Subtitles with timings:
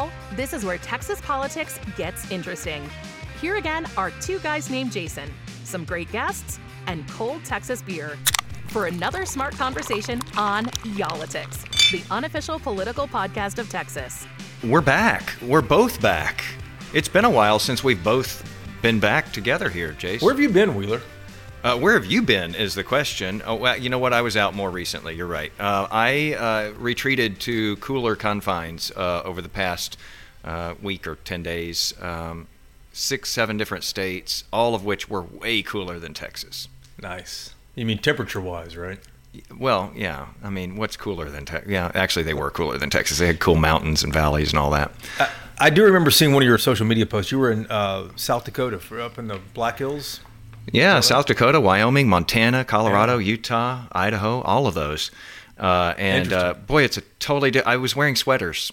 [0.00, 2.88] fall, this is where Texas politics gets interesting.
[3.40, 5.30] Here again are two guys named Jason,
[5.64, 8.16] some great guests, and cold Texas beer
[8.68, 14.26] for another smart conversation on Y'all-itics, the unofficial political podcast of Texas.
[14.62, 15.32] We're back.
[15.42, 16.44] We're both back.
[16.92, 18.44] It's been a while since we've both
[18.82, 20.24] been back together here, Jason.
[20.24, 21.00] Where have you been, Wheeler?
[21.62, 22.54] Uh, where have you been?
[22.54, 23.42] Is the question.
[23.44, 24.14] Oh, well, you know what?
[24.14, 25.14] I was out more recently.
[25.14, 25.52] You're right.
[25.60, 29.98] Uh, I uh, retreated to cooler confines uh, over the past
[30.42, 31.92] uh, week or ten days.
[32.00, 32.46] Um,
[32.92, 36.68] six, seven different states, all of which were way cooler than Texas.
[37.00, 37.54] Nice.
[37.74, 38.98] You mean temperature-wise, right?
[39.56, 40.26] Well, yeah.
[40.42, 41.70] I mean, what's cooler than Texas?
[41.70, 43.18] Yeah, actually, they were cooler than Texas.
[43.18, 44.92] They had cool mountains and valleys and all that.
[45.18, 47.30] I, I do remember seeing one of your social media posts.
[47.30, 50.20] You were in uh, South Dakota, for, up in the Black Hills.
[50.72, 53.30] Yeah, South Dakota, Wyoming, Montana, Colorado, yeah.
[53.30, 55.10] Utah, Idaho, all of those.
[55.58, 57.50] Uh, and uh, boy, it's a totally.
[57.50, 58.72] Di- I was wearing sweaters.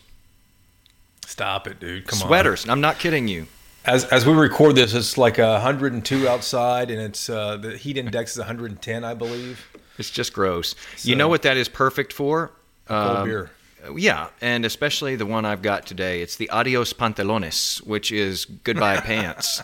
[1.26, 2.08] Stop it, dude!
[2.08, 2.28] Come sweaters.
[2.28, 2.70] on, sweaters.
[2.70, 3.48] I'm not kidding you.
[3.84, 8.34] As as we record this, it's like 102 outside, and it's uh, the heat index
[8.34, 9.66] is 110, I believe.
[9.98, 10.76] It's just gross.
[10.96, 12.52] So, you know what that is perfect for?
[12.88, 13.52] Cold um, beer.
[13.96, 16.22] Yeah, and especially the one I've got today.
[16.22, 19.62] It's the Adios Pantalones, which is goodbye pants.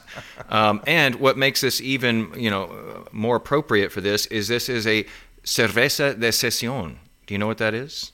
[0.50, 4.88] Um, and what makes this even, you know, more appropriate for this is this is
[4.88, 5.06] a
[5.44, 6.96] cerveza de sesión.
[7.26, 8.13] Do you know what that is?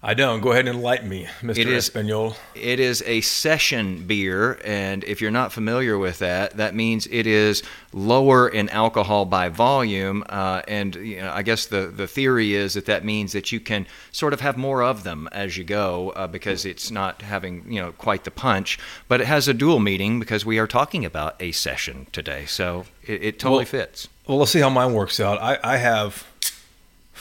[0.00, 0.40] I don't.
[0.40, 1.58] Go ahead and enlighten me, Mr.
[1.58, 2.36] It is, Espanol.
[2.54, 7.26] It is a session beer, and if you're not familiar with that, that means it
[7.26, 10.22] is lower in alcohol by volume.
[10.28, 13.58] Uh, and you know, I guess the, the theory is that that means that you
[13.58, 17.64] can sort of have more of them as you go uh, because it's not having
[17.70, 18.78] you know quite the punch.
[19.08, 22.84] But it has a dual meaning because we are talking about a session today, so
[23.02, 24.06] it, it totally well, fits.
[24.28, 25.42] Well, let's see how mine works out.
[25.42, 26.27] I, I have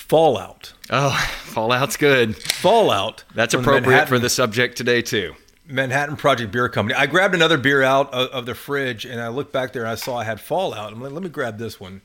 [0.07, 0.73] Fallout.
[0.89, 1.11] Oh,
[1.43, 2.35] Fallout's good.
[2.37, 3.23] Fallout.
[3.35, 5.35] That's appropriate for the subject today too.
[5.65, 6.97] Manhattan Project Beer Company.
[6.97, 9.91] I grabbed another beer out of, of, the fridge and I looked back there and
[9.91, 10.93] I saw I had Fallout.
[10.93, 12.01] I'm like, let me grab this one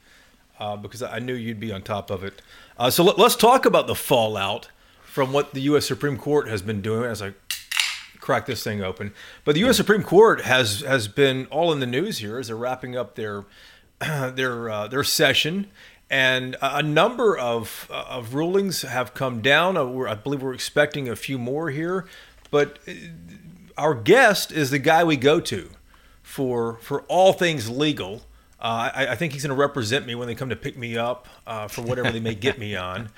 [0.58, 2.42] uh, because I knew you'd be on top of it.
[2.76, 4.68] Uh, so let, us talk about the fallout
[5.04, 5.86] from what the U.S.
[5.86, 7.04] Supreme Court has been doing.
[7.04, 7.34] As I
[8.18, 9.12] crack this thing open,
[9.44, 9.76] but the U.S.
[9.76, 13.44] Supreme Court has has been all in the news here as they're wrapping up their
[14.00, 15.68] their uh, their session
[16.12, 19.78] and a number of uh, of rulings have come down.
[19.78, 22.04] Uh, I believe we're expecting a few more here,
[22.50, 22.92] but uh,
[23.78, 25.70] our guest is the guy we go to
[26.22, 28.22] for for all things legal.
[28.60, 30.96] Uh, I, I, think he's going to represent me when they come to pick me
[30.96, 33.08] up uh, for whatever they may get me on.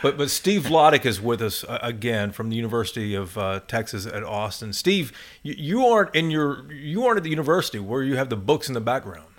[0.00, 4.22] But but Steve Vladeck is with us uh, again from the University of Texas at
[4.22, 4.74] Austin.
[4.74, 5.10] Steve,
[5.42, 8.68] you, you aren't in your you aren't at the university where you have the books
[8.68, 9.31] in the background.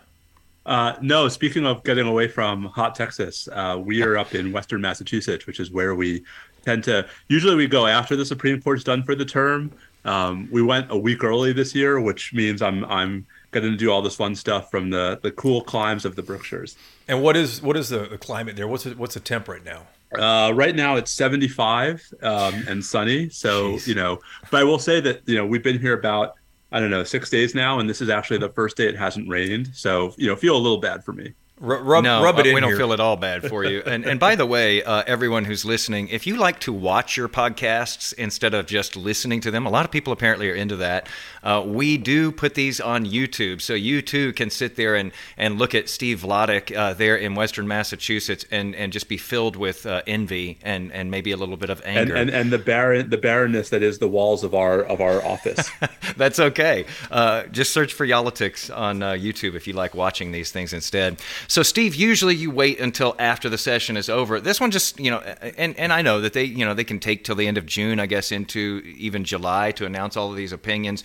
[0.65, 4.81] Uh, no, speaking of getting away from hot Texas, uh, we are up in Western
[4.81, 6.23] Massachusetts, which is where we
[6.63, 7.07] tend to.
[7.27, 9.71] Usually, we go after the Supreme Court's done for the term.
[10.05, 13.91] Um, we went a week early this year, which means I'm I'm getting to do
[13.91, 16.77] all this fun stuff from the the cool climes of the Berkshires.
[17.07, 18.67] And what is what is the, the climate there?
[18.67, 19.83] What's the, what's the temp right now?
[20.17, 23.29] Uh, right now it's 75 um, and sunny.
[23.29, 23.87] So Jeez.
[23.87, 24.19] you know,
[24.51, 26.35] but I will say that you know we've been here about
[26.73, 29.29] I don't know, six days now, and this is actually the first day it hasn't
[29.29, 29.69] rained.
[29.73, 31.33] So you know, feel a little bad for me.
[31.63, 32.55] Rub, no, rub it uh, in.
[32.55, 33.81] We don't feel at all bad for you.
[33.85, 37.29] and and by the way, uh, everyone who's listening, if you like to watch your
[37.29, 41.07] podcasts instead of just listening to them, a lot of people apparently are into that.
[41.41, 45.57] Uh, we do put these on YouTube, so you too can sit there and and
[45.57, 49.85] look at Steve Vladeck uh, there in Western Massachusetts and and just be filled with
[49.85, 53.09] uh, envy and and maybe a little bit of anger and, and and the barren
[53.09, 55.69] the barrenness that is the walls of our of our office.
[56.17, 56.85] That's okay.
[57.09, 61.19] Uh, just search for Y'all-itics on YouTube if you like watching these things instead.
[61.53, 64.39] So, Steve, usually you wait until after the session is over.
[64.39, 66.99] This one just, you know, and, and I know that they, you know, they can
[66.99, 70.35] take till the end of June, I guess, into even July to announce all of
[70.35, 71.03] these opinions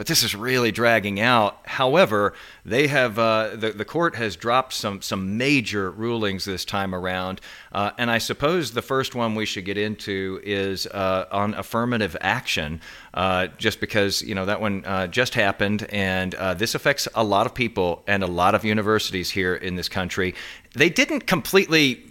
[0.00, 1.58] but this is really dragging out.
[1.66, 2.32] However,
[2.64, 7.42] they have uh, the the court has dropped some some major rulings this time around,
[7.72, 12.16] uh, and I suppose the first one we should get into is uh, on affirmative
[12.22, 12.80] action,
[13.12, 17.22] uh, just because you know that one uh, just happened, and uh, this affects a
[17.22, 20.34] lot of people and a lot of universities here in this country.
[20.72, 22.02] They didn't completely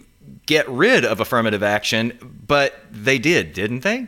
[0.46, 2.16] get rid of affirmative action,
[2.46, 4.06] but they did, didn't they?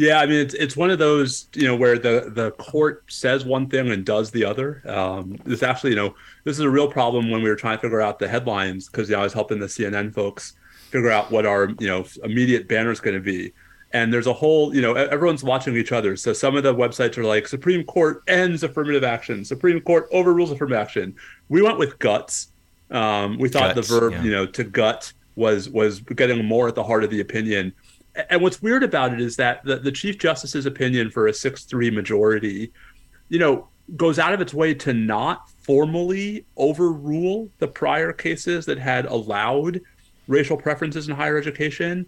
[0.00, 3.44] Yeah, I mean it's it's one of those you know where the the court says
[3.44, 4.82] one thing and does the other.
[4.86, 6.14] Um, this actually you know
[6.44, 9.10] this is a real problem when we were trying to figure out the headlines because
[9.10, 10.54] you know, I was helping the CNN folks
[10.88, 13.52] figure out what our you know immediate banner is going to be.
[13.92, 16.16] And there's a whole, you know, everyone's watching each other.
[16.16, 20.50] So some of the websites are like Supreme Court ends affirmative action, Supreme Court overrules
[20.50, 21.14] affirmative action.
[21.50, 22.52] We went with guts.
[22.90, 24.22] Um, we thought guts, the verb, yeah.
[24.22, 27.74] you know, to gut was was getting more at the heart of the opinion
[28.28, 31.92] and what's weird about it is that the, the chief justice's opinion for a 6-3
[31.92, 32.72] majority
[33.28, 38.78] you know goes out of its way to not formally overrule the prior cases that
[38.78, 39.80] had allowed
[40.28, 42.06] racial preferences in higher education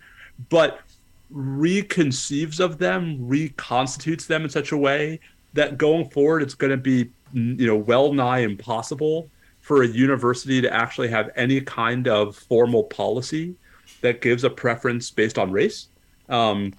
[0.48, 0.80] but
[1.32, 5.18] reconceives of them reconstitutes them in such a way
[5.54, 9.28] that going forward it's going to be you know well nigh impossible
[9.60, 13.54] for a university to actually have any kind of formal policy
[14.02, 15.88] that gives a preference based on race.
[16.32, 16.74] Um,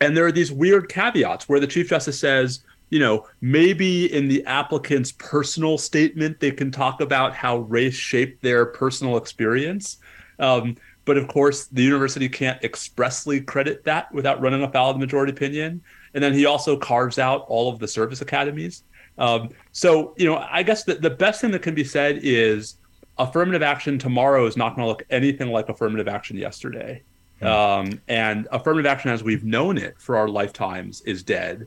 [0.00, 4.28] and there are these weird caveats where the Chief Justice says, you know, maybe in
[4.28, 9.98] the applicant's personal statement, they can talk about how race shaped their personal experience.
[10.38, 15.00] Um, but of course, the university can't expressly credit that without running afoul of the
[15.00, 15.82] majority opinion.
[16.14, 18.84] And then he also carves out all of the service academies.
[19.18, 22.76] Um, so, you know, I guess the, the best thing that can be said is
[23.18, 27.02] affirmative action tomorrow is not going to look anything like affirmative action yesterday.
[27.42, 27.48] Hmm.
[27.48, 31.66] Um, and affirmative action, as we've known it for our lifetimes, is dead.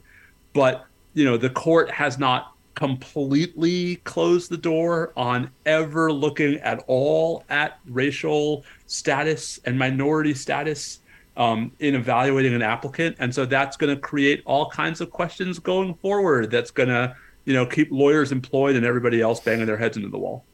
[0.54, 6.83] But you know, the court has not completely closed the door on ever looking at
[6.88, 11.00] all at racial status and minority status
[11.38, 15.60] um, in evaluating an applicant, and so that's going to create all kinds of questions
[15.60, 16.51] going forward.
[16.51, 20.10] That's going to you know keep lawyers employed and everybody else banging their heads into
[20.10, 20.45] the wall.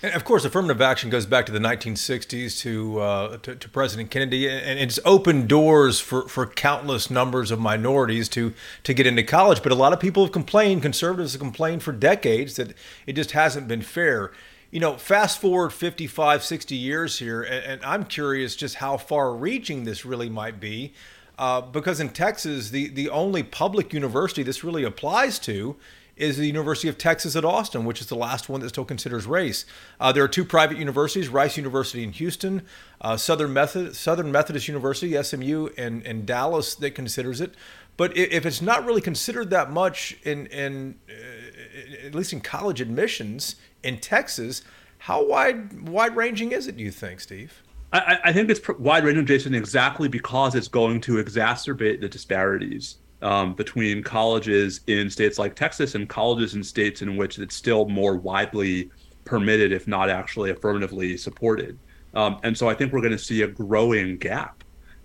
[0.00, 4.12] And of course, affirmative action goes back to the 1960s to, uh, to, to President
[4.12, 8.54] Kennedy, and it's opened doors for, for countless numbers of minorities to
[8.84, 9.60] to get into college.
[9.60, 12.74] But a lot of people have complained, conservatives have complained for decades that
[13.06, 14.30] it just hasn't been fair.
[14.70, 19.82] You know, fast forward 55, 60 years here, and, and I'm curious just how far-reaching
[19.82, 20.92] this really might be,
[21.38, 25.74] uh, because in Texas, the the only public university this really applies to
[26.18, 29.26] is the University of Texas at Austin, which is the last one that still considers
[29.26, 29.64] race.
[30.00, 32.62] Uh, there are two private universities: Rice University in Houston,
[33.00, 37.54] uh, Southern Methodist Southern Methodist University (SMU) in, in Dallas that considers it.
[37.96, 42.80] But if it's not really considered that much in, in uh, at least in college
[42.80, 44.62] admissions in Texas,
[44.98, 46.76] how wide wide ranging is it?
[46.76, 47.62] Do you think, Steve?
[47.92, 52.96] I, I think it's wide ranging, Jason, exactly because it's going to exacerbate the disparities
[53.22, 57.88] um, between colleges in states like Texas and colleges in states in which it's still
[57.88, 58.90] more widely
[59.24, 61.78] permitted, if not actually affirmatively supported.
[62.14, 64.64] Um, and so I think we're going to see a growing gap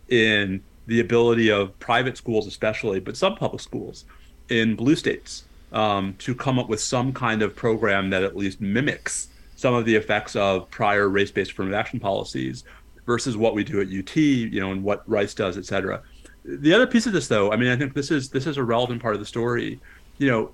[0.10, 4.06] in the ability of private schools, especially, but some public schools
[4.50, 8.62] in blue states um, to come up with some kind of program that at least
[8.62, 12.64] mimics some of the effects of prior race-based affirmative action policies
[13.06, 16.02] versus what we do at UT, you know, and what Rice does, et cetera
[16.46, 18.64] the other piece of this though i mean i think this is this is a
[18.64, 19.80] relevant part of the story
[20.18, 20.52] you know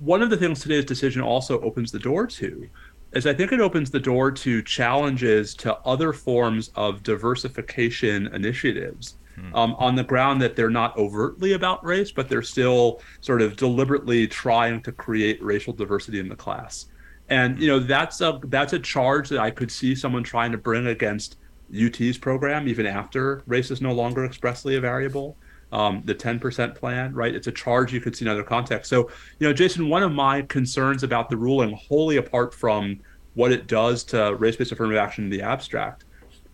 [0.00, 2.68] one of the things today's decision also opens the door to
[3.12, 9.16] is i think it opens the door to challenges to other forms of diversification initiatives
[9.34, 9.54] hmm.
[9.54, 13.56] um, on the ground that they're not overtly about race but they're still sort of
[13.56, 16.86] deliberately trying to create racial diversity in the class
[17.30, 20.58] and you know that's a that's a charge that i could see someone trying to
[20.58, 21.36] bring against
[21.74, 25.36] UT's program, even after race is no longer expressly a variable.
[25.70, 27.34] Um, the 10% plan, right?
[27.34, 28.88] It's a charge you could see in other contexts.
[28.88, 33.00] So, you know, Jason, one of my concerns about the ruling, wholly apart from
[33.34, 36.04] what it does to race based affirmative action in the abstract,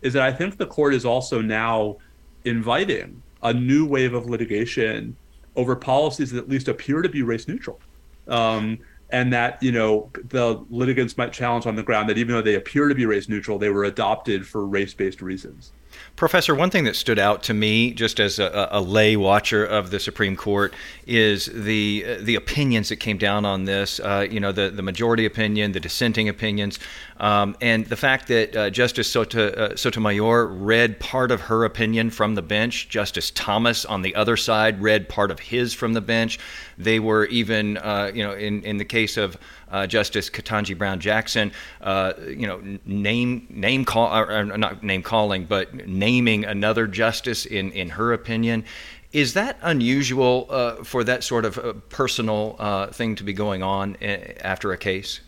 [0.01, 1.95] is that I think the court is also now
[2.43, 5.15] inviting a new wave of litigation
[5.55, 7.79] over policies that at least appear to be race neutral.
[8.27, 12.41] Um, and that you know the litigants might challenge on the ground that even though
[12.41, 15.71] they appear to be race neutral, they were adopted for race-based reasons.
[16.15, 19.91] Professor, one thing that stood out to me, just as a, a, lay watcher of
[19.91, 20.73] the Supreme Court,
[21.05, 23.99] is the the opinions that came down on this.
[23.99, 26.79] Uh, you know, the the majority opinion, the dissenting opinions,
[27.19, 32.35] um, and the fact that uh, Justice uh, Sotomayor read part of her opinion from
[32.35, 32.87] the bench.
[32.87, 36.39] Justice Thomas, on the other side, read part of his from the bench.
[36.77, 39.37] They were even, uh, you know, in in the case of
[39.69, 45.45] uh, Justice Ketanji Brown Jackson, uh, you know, name name call or, not name calling,
[45.45, 48.63] but naming another justice in in her opinion.
[49.15, 53.63] Is that unusual uh, for that sort of uh, personal uh, thing to be going
[53.63, 55.21] on eh, after a case?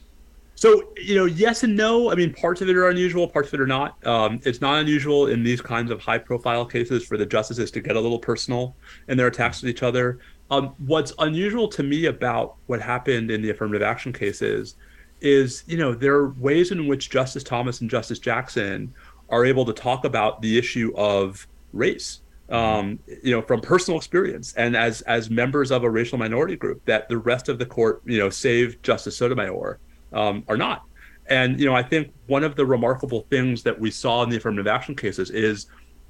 [0.56, 2.12] So, you know, yes and no.
[2.12, 4.06] I mean, parts of it are unusual, parts of it are not.
[4.08, 7.80] Um, it's not unusual in these kinds of high profile cases for the justices to
[7.80, 8.76] get a little personal
[9.08, 10.20] in their attacks with each other.
[10.50, 14.76] Um, what's unusual to me about what happened in the affirmative action cases
[15.20, 18.94] is, you know, there are ways in which Justice Thomas and Justice Jackson
[19.30, 24.54] are able to talk about the issue of race, um, you know, from personal experience
[24.54, 28.02] and as as members of a racial minority group that the rest of the court,
[28.06, 29.80] you know, save Justice Sotomayor,
[30.14, 30.84] um, are not.
[31.30, 34.38] And you know, I think one of the remarkable things that we saw in the
[34.38, 35.68] affirmative action cases is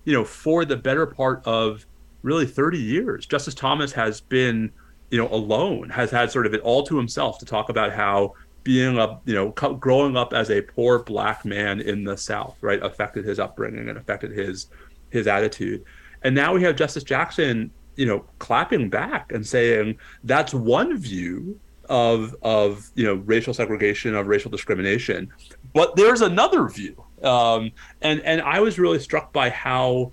[0.08, 1.86] you know, for the better part of
[2.28, 4.70] really 30 years, Justice Thomas has been,
[5.10, 8.34] you know, alone, has had sort of it all to himself to talk about how
[8.64, 12.84] being a, you know, growing up as a poor black man in the South, right,
[12.84, 14.68] affected his upbringing and affected his
[15.10, 15.86] his attitude.
[16.22, 21.58] And now we have Justice Jackson, you know, clapping back and saying that's one view
[21.88, 25.32] of of you know racial segregation of racial discrimination.
[25.74, 27.02] But there's another view.
[27.24, 30.12] Um, and and i was really struck by how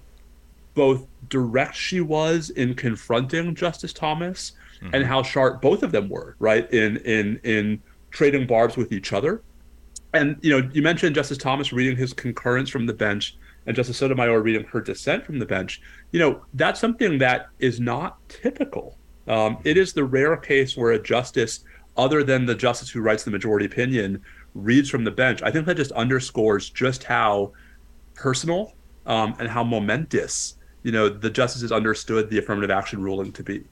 [0.75, 4.95] both direct she was in confronting justice thomas mm-hmm.
[4.95, 9.13] and how sharp both of them were right in in in trading barbs with each
[9.13, 9.43] other
[10.13, 13.97] and you know you mentioned justice thomas reading his concurrence from the bench and justice
[13.97, 15.81] sotomayor reading her dissent from the bench
[16.13, 20.93] you know that's something that is not typical um, it is the rare case where
[20.93, 21.65] a justice,
[21.97, 24.23] other than the justice who writes the majority opinion,
[24.55, 25.43] reads from the bench.
[25.43, 27.53] I think that just underscores just how
[28.15, 28.75] personal
[29.07, 33.65] um, and how momentous, you know, the justices understood the affirmative action ruling to be.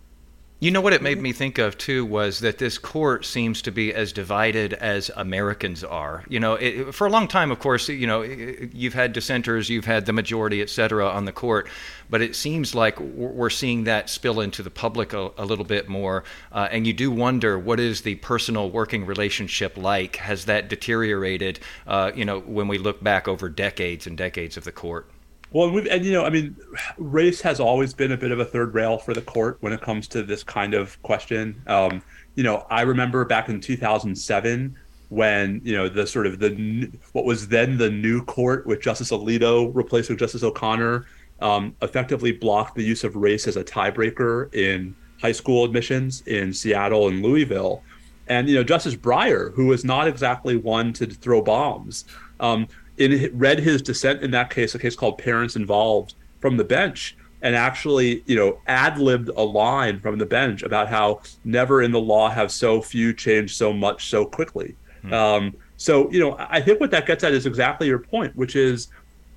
[0.61, 3.73] You know what it made me think of too was that this court seems to
[3.73, 6.23] be as divided as Americans are.
[6.29, 9.87] You know, it, for a long time, of course, you know, you've had dissenters, you've
[9.87, 11.69] had the majority, et cetera, on the court,
[12.09, 15.89] but it seems like we're seeing that spill into the public a, a little bit
[15.89, 16.23] more.
[16.53, 20.15] Uh, and you do wonder what is the personal working relationship like?
[20.15, 21.59] Has that deteriorated?
[21.89, 25.11] Uh, you know, when we look back over decades and decades of the court.
[25.53, 26.57] Well, and, and, you know, I mean,
[26.97, 29.81] race has always been a bit of a third rail for the court when it
[29.81, 31.63] comes to this kind of question.
[31.67, 32.03] Um,
[32.35, 34.77] you know, I remember back in 2007
[35.11, 39.11] when you know the sort of the what was then the new court with Justice
[39.11, 41.05] Alito replacing Justice O'Connor
[41.43, 46.53] um, effectively blocked the use of race as a tiebreaker in high school admissions in
[46.53, 47.83] Seattle and Louisville.
[48.29, 52.07] And you know, Justice Breyer, who was not exactly one to throw bombs,
[52.41, 52.67] um,
[52.99, 57.17] in read his dissent in that case, a case called Parents Involved, from the bench,
[57.41, 61.91] and actually, you know, ad libbed a line from the bench about how never in
[61.91, 64.77] the law have so few changed so much so quickly.
[65.05, 65.13] Mm-hmm.
[65.13, 68.55] Um, so, you know, I think what that gets at is exactly your point, which
[68.55, 68.89] is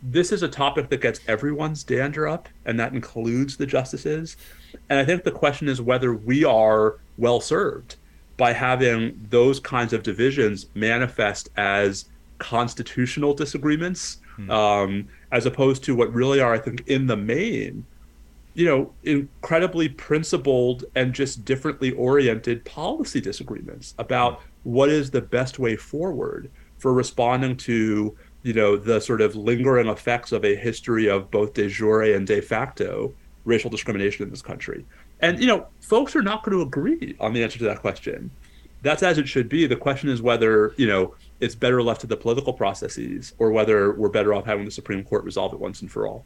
[0.03, 4.37] this is a topic that gets everyone's dander up, and that includes the justices.
[4.89, 7.95] And I think the question is whether we are well served
[8.37, 12.05] by having those kinds of divisions manifest as
[12.37, 14.49] constitutional disagreements, hmm.
[14.49, 17.85] um, as opposed to what really are, I think, in the main,
[18.53, 25.59] you know, incredibly principled and just differently oriented policy disagreements about what is the best
[25.59, 31.07] way forward for responding to, you know, the sort of lingering effects of a history
[31.09, 33.13] of both de jure and de facto
[33.43, 34.85] racial discrimination in this country.
[35.19, 38.31] And, you know, folks are not going to agree on the answer to that question.
[38.81, 39.65] That's as it should be.
[39.65, 43.93] The question is whether, you know, it's better left to the political processes or whether
[43.93, 46.25] we're better off having the Supreme Court resolve it once and for all.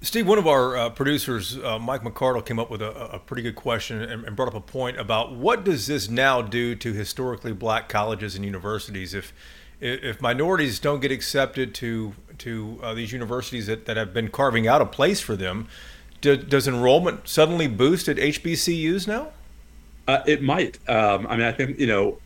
[0.00, 3.42] Steve, one of our uh, producers, uh, Mike McCardle, came up with a, a pretty
[3.42, 6.92] good question and, and, brought up a point about what does this now do to
[6.92, 9.32] historically black colleges and universities if
[9.80, 14.68] if minorities don't get accepted to to uh, these universities that, that have been carving
[14.68, 15.68] out a place for them,
[16.20, 19.30] do, does enrollment suddenly boost at HBCUs now?
[20.08, 20.78] Uh, it might.
[20.88, 22.18] Um, I mean, I think you know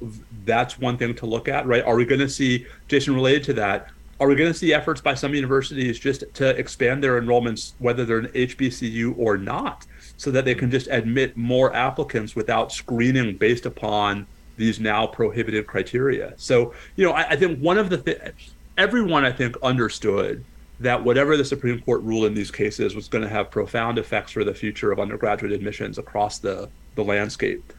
[0.44, 1.84] that's one thing to look at, right?
[1.84, 3.88] Are we going to see, Jason, related to that?
[4.20, 8.04] Are we going to see efforts by some universities just to expand their enrollments, whether
[8.04, 9.84] they're an HBCU or not,
[10.16, 15.66] so that they can just admit more applicants without screening based upon these now prohibited
[15.66, 16.34] criteria?
[16.36, 20.44] So, you know, I, I think one of the things everyone I think understood
[20.80, 24.32] that whatever the Supreme Court ruled in these cases was going to have profound effects
[24.32, 27.72] for the future of undergraduate admissions across the, the landscape.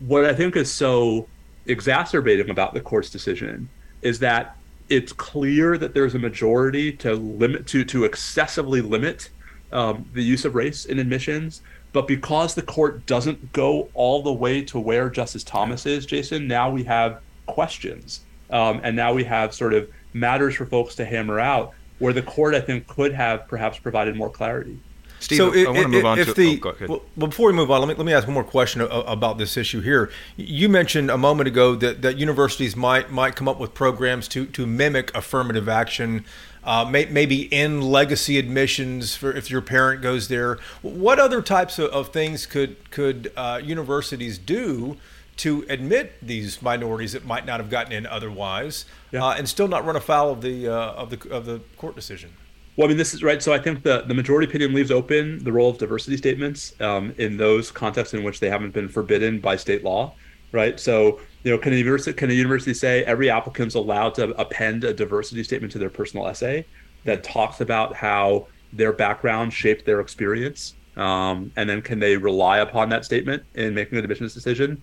[0.00, 1.26] What I think is so
[1.66, 3.68] exacerbating about the court's decision
[4.02, 4.56] is that
[4.88, 9.28] it's clear that there's a majority to limit to to excessively limit
[9.72, 11.62] um, the use of race in admissions.
[11.92, 16.46] But because the court doesn't go all the way to where Justice Thomas is, Jason,
[16.46, 21.04] now we have questions, um, and now we have sort of matters for folks to
[21.04, 24.78] hammer out where the court, I think, could have perhaps provided more clarity.
[25.20, 27.70] Steve, so I, I want to move on to the, oh, well, before we move
[27.70, 30.10] on, let me let me ask one more question about this issue here.
[30.36, 34.46] You mentioned a moment ago that, that universities might might come up with programs to
[34.46, 36.24] to mimic affirmative action,
[36.64, 40.58] uh, may, maybe in legacy admissions for if your parent goes there.
[40.82, 44.96] What other types of, of things could could uh, universities do
[45.38, 49.24] to admit these minorities that might not have gotten in otherwise, yeah.
[49.24, 52.32] uh, and still not run afoul of the uh, of the of the court decision.
[52.78, 53.42] Well, I mean, this is right.
[53.42, 57.12] So I think the, the majority opinion leaves open the role of diversity statements um,
[57.18, 60.14] in those contexts in which they haven't been forbidden by state law,
[60.52, 60.78] right?
[60.78, 64.84] So, you know, can a university can a university say every applicant's allowed to append
[64.84, 66.64] a diversity statement to their personal essay
[67.02, 70.76] that talks about how their background shaped their experience?
[70.96, 74.80] Um, and then can they rely upon that statement in making a admissions decision?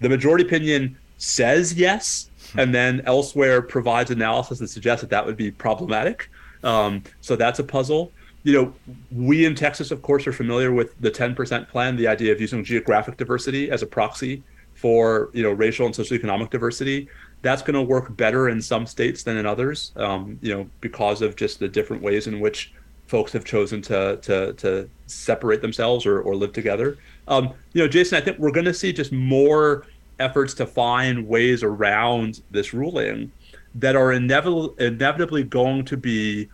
[0.00, 5.38] The majority opinion says yes, and then elsewhere provides analysis that suggests that that would
[5.38, 6.28] be problematic.
[6.64, 8.12] Um, so that's a puzzle.
[8.44, 8.74] You know,
[9.10, 12.64] we in Texas, of course, are familiar with the 10% plan, the idea of using
[12.64, 14.42] geographic diversity as a proxy
[14.74, 17.08] for you know racial and socioeconomic diversity.
[17.42, 21.20] That's going to work better in some states than in others, um, you know, because
[21.20, 22.72] of just the different ways in which
[23.06, 26.96] folks have chosen to to to separate themselves or, or live together.
[27.26, 29.86] Um, you know, Jason, I think we're going to see just more
[30.20, 33.32] efforts to find ways around this ruling
[33.74, 36.48] that are inevitably going to be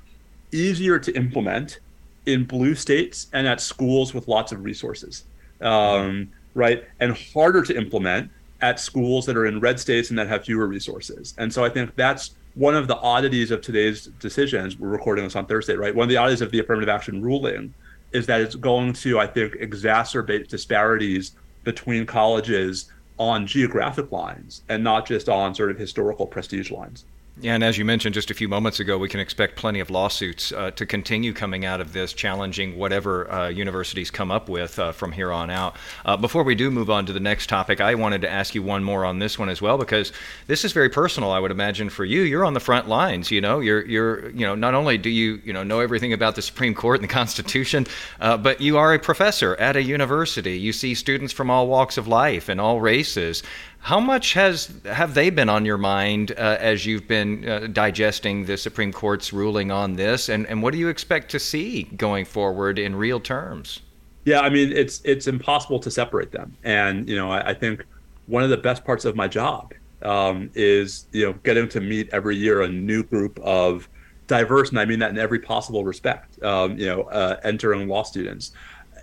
[0.53, 1.81] easier to implement
[2.27, 5.25] in blue states and at schools with lots of resources,
[5.61, 6.85] um, right?
[7.01, 8.31] And harder to implement
[8.61, 11.35] at schools that are in red states and that have fewer resources.
[11.39, 14.79] And so I think that's one of the oddities of today's decisions.
[14.79, 15.95] We're recording this on Thursday, right?
[15.95, 17.75] One of the oddities of the affirmative action ruling
[18.13, 21.33] is that it's going to, I think, exacerbate disparities
[21.65, 27.05] between colleges on geographic lines and not just on sort of historical prestige lines.
[27.41, 29.91] Yeah, and as you mentioned just a few moments ago, we can expect plenty of
[29.91, 34.79] lawsuits uh, to continue coming out of this, challenging whatever uh, universities come up with
[34.79, 35.75] uh, from here on out.
[36.05, 38.63] Uh, before we do move on to the next topic, I wanted to ask you
[38.63, 40.13] one more on this one as well, because
[40.47, 41.33] this is very personal.
[41.33, 43.33] I would imagine for you, you're on the front lines.
[43.33, 46.37] You know, you're you're you know not only do you you know know everything about
[46.37, 47.85] the Supreme Court and the Constitution,
[48.21, 50.57] uh, but you are a professor at a university.
[50.57, 53.43] You see students from all walks of life and all races.
[53.85, 58.47] How much has have they been on your mind uh, as you've been uh, digesting
[58.47, 62.25] the Supreme Court's ruling on this, and, and what do you expect to see going
[62.25, 63.83] forward in real terms?
[64.25, 67.85] Yeah, I mean it's it's impossible to separate them, and you know I, I think
[68.27, 72.09] one of the best parts of my job um, is you know getting to meet
[72.11, 73.87] every year a new group of
[74.29, 76.43] diverse, and I mean that in every possible respect.
[76.43, 78.53] Um, you know, uh, entering law students.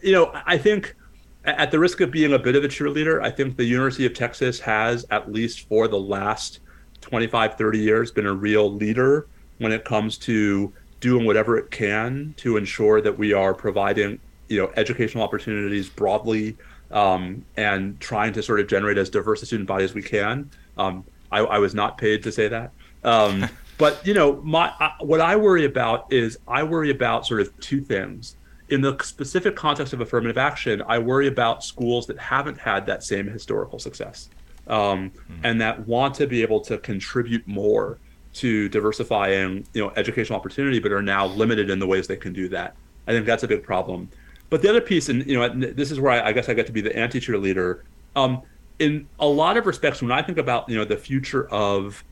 [0.01, 0.95] You know, I think
[1.43, 4.13] at the risk of being a bit of a cheerleader, I think the University of
[4.13, 6.59] Texas has, at least for the last
[7.01, 9.27] 25, 30 years, been a real leader
[9.57, 14.61] when it comes to doing whatever it can to ensure that we are providing, you
[14.61, 16.55] know, educational opportunities broadly
[16.91, 20.49] um, and trying to sort of generate as diverse a student body as we can.
[20.77, 22.71] Um, I, I, was not paid to say that.
[23.03, 27.41] Um, but you know, my I, what I worry about is I worry about sort
[27.41, 28.35] of two things
[28.71, 33.03] in the specific context of affirmative action, I worry about schools that haven't had that
[33.03, 34.29] same historical success
[34.67, 35.35] um, mm-hmm.
[35.43, 37.99] and that want to be able to contribute more
[38.35, 42.31] to diversifying, you know, educational opportunity, but are now limited in the ways they can
[42.31, 42.75] do that.
[43.07, 44.09] I think that's a big problem.
[44.49, 46.65] But the other piece, and you know, this is where I, I guess I get
[46.67, 47.81] to be the anti-cheerleader.
[48.15, 48.41] Um,
[48.79, 52.03] in a lot of respects, when I think about you know the future of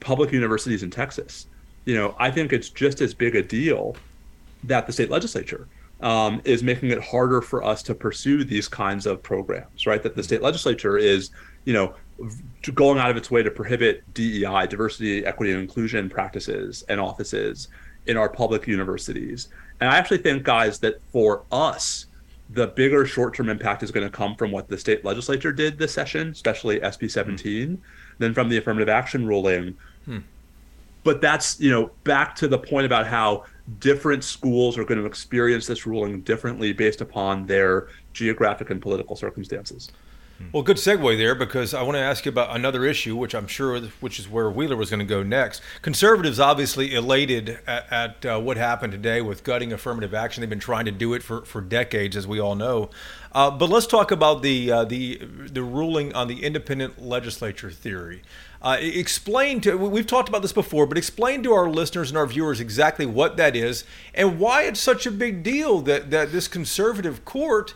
[0.00, 1.46] public universities in Texas,
[1.84, 3.96] you know, I think it's just as big a deal
[4.64, 5.68] that the state legislature
[6.00, 10.02] um, is making it harder for us to pursue these kinds of programs, right?
[10.02, 11.30] That the state legislature is,
[11.64, 11.94] you know,
[12.74, 17.68] going out of its way to prohibit DEI, diversity, equity, and inclusion practices and offices
[18.06, 19.48] in our public universities.
[19.80, 22.06] And I actually think, guys, that for us,
[22.50, 25.92] the bigger short-term impact is going to come from what the state legislature did this
[25.92, 27.78] session, especially SB 17, mm.
[28.18, 29.76] than from the affirmative action ruling.
[30.04, 30.18] Hmm.
[31.02, 33.44] But that's you know back to the point about how
[33.80, 39.16] different schools are going to experience this ruling differently based upon their geographic and political
[39.16, 39.90] circumstances.
[40.52, 43.46] Well, good segue there because I want to ask you about another issue, which I'm
[43.46, 45.62] sure, which is where Wheeler was going to go next.
[45.80, 50.42] Conservatives obviously elated at, at uh, what happened today with gutting affirmative action.
[50.42, 52.90] They've been trying to do it for, for decades, as we all know.
[53.32, 58.22] Uh, but let's talk about the uh, the the ruling on the independent legislature theory.
[58.62, 62.26] Uh, explain to we've talked about this before, but explain to our listeners and our
[62.26, 66.48] viewers exactly what that is and why it's such a big deal that that this
[66.48, 67.74] conservative court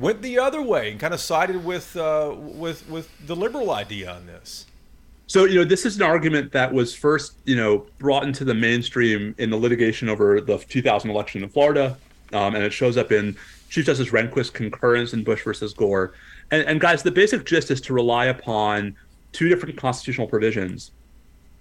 [0.00, 4.10] went the other way and kind of sided with uh, with with the liberal idea
[4.10, 4.66] on this.
[5.26, 8.54] So you know, this is an argument that was first you know brought into the
[8.54, 11.96] mainstream in the litigation over the 2000 election in Florida,
[12.32, 13.36] um, and it shows up in
[13.68, 16.14] Chief Justice Rehnquist's concurrence in Bush versus Gore.
[16.50, 18.96] And, and guys, the basic gist is to rely upon
[19.32, 20.90] two different constitutional provisions,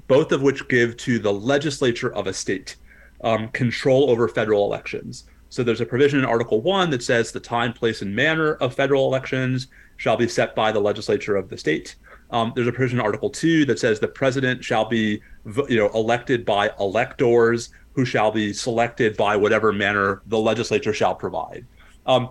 [0.07, 2.75] both of which give to the legislature of a state
[3.23, 5.25] um, control over federal elections.
[5.49, 8.75] So there's a provision in Article 1 that says the time, place, and manner of
[8.75, 11.95] federal elections shall be set by the legislature of the state.
[12.31, 15.21] Um, there's a provision in Article 2 that says the president shall be
[15.67, 21.15] you know, elected by electors who shall be selected by whatever manner the legislature shall
[21.15, 21.65] provide.
[22.05, 22.29] Um,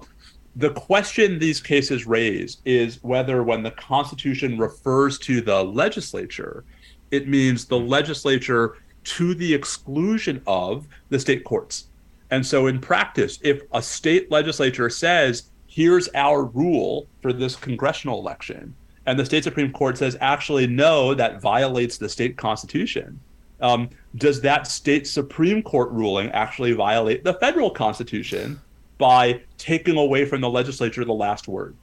[0.54, 6.64] the question these cases raise is whether when the Constitution refers to the legislature,
[7.10, 11.88] it means the legislature to the exclusion of the state courts.
[12.30, 18.18] And so, in practice, if a state legislature says, here's our rule for this congressional
[18.18, 18.74] election,
[19.06, 23.18] and the state Supreme Court says, actually, no, that violates the state constitution,
[23.60, 28.60] um, does that state Supreme Court ruling actually violate the federal constitution
[28.98, 31.74] by taking away from the legislature the last word?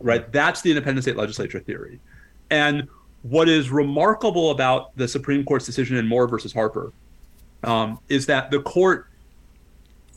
[0.00, 0.30] Right?
[0.32, 2.00] That's the independent state legislature theory.
[2.50, 2.88] And
[3.22, 6.92] what is remarkable about the Supreme Court's decision in Moore versus Harper
[7.62, 9.09] um, is that the court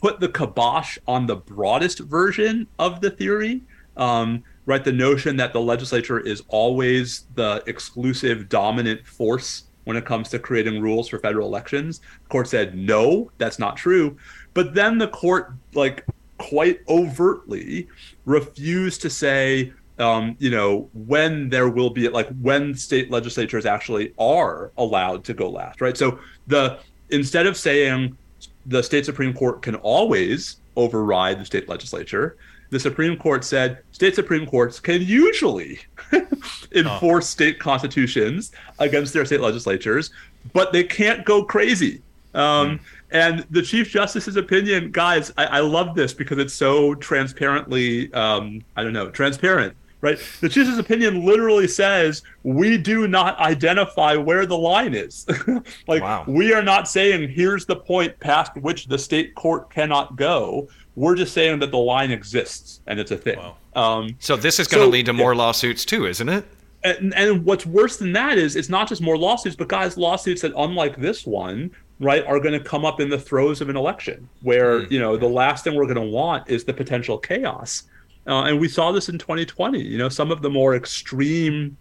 [0.03, 3.61] put the kibosh on the broadest version of the theory.
[3.95, 10.05] Um, right, the notion that the legislature is always the exclusive dominant force when it
[10.05, 12.01] comes to creating rules for federal elections.
[12.23, 14.17] The court said no, that's not true.
[14.53, 16.05] But then the court, like,
[16.37, 17.87] quite overtly
[18.25, 24.13] refused to say um, you know, when there will be like when state legislatures actually
[24.19, 25.95] are allowed to go last, right?
[25.95, 28.17] So the instead of saying
[28.65, 32.37] the state supreme court can always override the state legislature,
[32.73, 35.79] the Supreme Court said state supreme courts can usually
[36.71, 37.29] enforce oh.
[37.29, 40.09] state constitutions against their state legislatures,
[40.53, 42.01] but they can't go crazy.
[42.33, 42.79] Um, mm.
[43.11, 48.63] And the Chief Justice's opinion, guys, I, I, love this because it's so transparently, um,
[48.75, 50.19] I don't know, transparent right?
[50.41, 55.25] The Chief's opinion literally says we do not identify where the line is.
[55.87, 56.25] like wow.
[56.27, 60.67] we are not saying here's the point past which the state court cannot go.
[60.95, 63.39] We're just saying that the line exists and it's a thing.
[63.39, 63.55] Wow.
[63.75, 65.39] Um, so this is going to so, lead to more yeah.
[65.39, 66.45] lawsuits too, isn't it?
[66.83, 70.41] And, and what's worse than that is it's not just more lawsuits, but guys, lawsuits
[70.41, 73.77] that unlike this one, right, are going to come up in the throes of an
[73.77, 74.91] election where, mm.
[74.91, 77.83] you know, the last thing we're going to want is the potential chaos
[78.27, 79.81] uh, and we saw this in 2020.
[79.81, 81.77] You know, some of the more extreme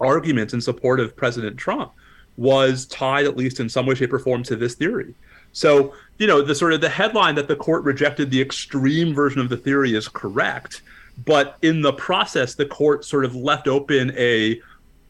[0.00, 1.92] arguments in support of President Trump
[2.36, 5.14] was tied, at least in some way, shape, or form, to this theory.
[5.52, 9.40] So, you know, the sort of the headline that the court rejected the extreme version
[9.40, 10.82] of the theory is correct,
[11.24, 14.60] but in the process, the court sort of left open a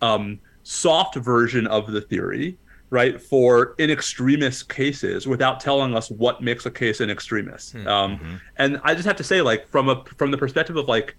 [0.01, 2.57] um, soft version of the theory
[2.91, 7.73] right, for in extremis cases without telling us what makes a case in extremis.
[7.73, 7.87] Hmm.
[7.87, 8.35] Um, mm-hmm.
[8.57, 11.17] And I just have to say, like, from a from the perspective of like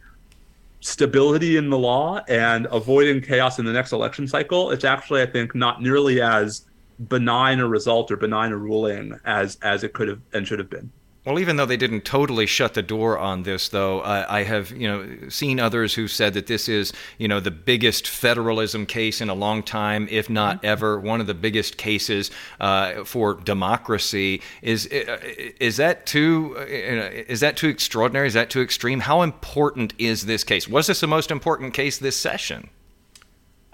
[0.82, 5.26] stability in the law and avoiding chaos in the next election cycle, it's actually, I
[5.26, 6.66] think, not nearly as
[7.08, 10.70] benign a result or benign a ruling as as it could have and should have
[10.70, 10.92] been.
[11.26, 14.72] Well, even though they didn't totally shut the door on this, though, uh, I have
[14.72, 19.20] you know seen others who said that this is you know the biggest federalism case
[19.20, 20.66] in a long time, if not mm-hmm.
[20.68, 24.42] ever, one of the biggest cases uh, for democracy.
[24.62, 25.18] Is uh,
[25.60, 28.28] is that too is that too extraordinary?
[28.28, 29.02] Is that too extreme?
[29.02, 30.70] How important is this case?
[30.70, 32.70] Was this the most important case this session?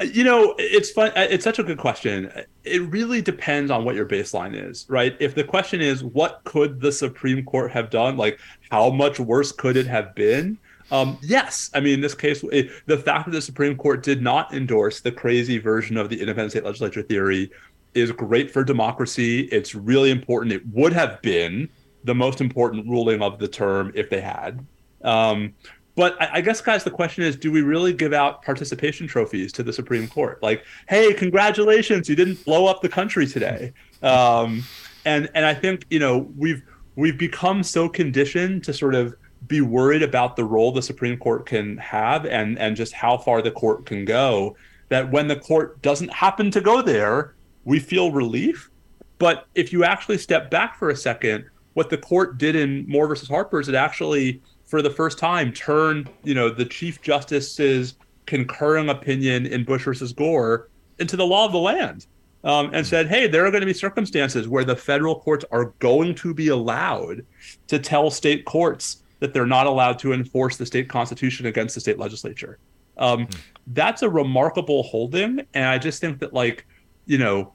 [0.03, 1.12] You know, it's fun.
[1.15, 2.29] Uh, it's such a good question.
[2.65, 5.15] It really depends on what your baseline is, right?
[5.19, 8.17] If the question is, what could the Supreme Court have done?
[8.17, 10.58] Like, how much worse could it have been?
[10.91, 11.71] Um, yes.
[11.73, 14.99] I mean, in this case, it, the fact that the Supreme Court did not endorse
[14.99, 17.49] the crazy version of the independent state legislature theory
[17.93, 19.43] is great for democracy.
[19.45, 20.51] It's really important.
[20.51, 21.69] It would have been
[22.03, 24.65] the most important ruling of the term if they had.
[25.03, 25.53] Um,
[25.95, 29.51] but I, I, guess, guys, the question is: Do we really give out participation trophies
[29.53, 30.41] to the Supreme Court?
[30.43, 33.73] Like, hey, congratulations, you didn't blow up the country today.
[34.03, 34.63] Um,
[35.05, 36.63] and and I think you know we've
[36.95, 39.15] we've become so conditioned to sort of
[39.47, 43.41] be worried about the role the Supreme Court can have and and just how far
[43.41, 44.55] the court can go
[44.89, 48.69] that when the court doesn't happen to go there, we feel relief.
[49.17, 53.08] But if you actually step back for a second, what the court did in Moore
[53.08, 57.95] versus Harper is it actually for the first time turn you know the chief justice's
[58.25, 62.08] concurring opinion in Bush versus Gore into the law of the land,
[62.43, 65.73] um, and said, hey, there are going to be circumstances where the federal courts are
[65.80, 67.25] going to be allowed
[67.67, 71.82] to tell state courts that they're not allowed to enforce the state constitution against the
[71.82, 72.60] state legislature.
[72.97, 73.38] Um, mm.
[73.67, 76.65] That's a remarkable holding, and I just think that like
[77.08, 77.54] you know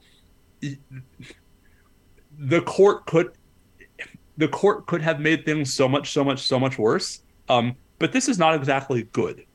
[2.37, 3.31] the court could
[4.41, 7.21] the court could have made things so much, so much, so much worse.
[7.47, 9.45] Um, but this is not exactly good.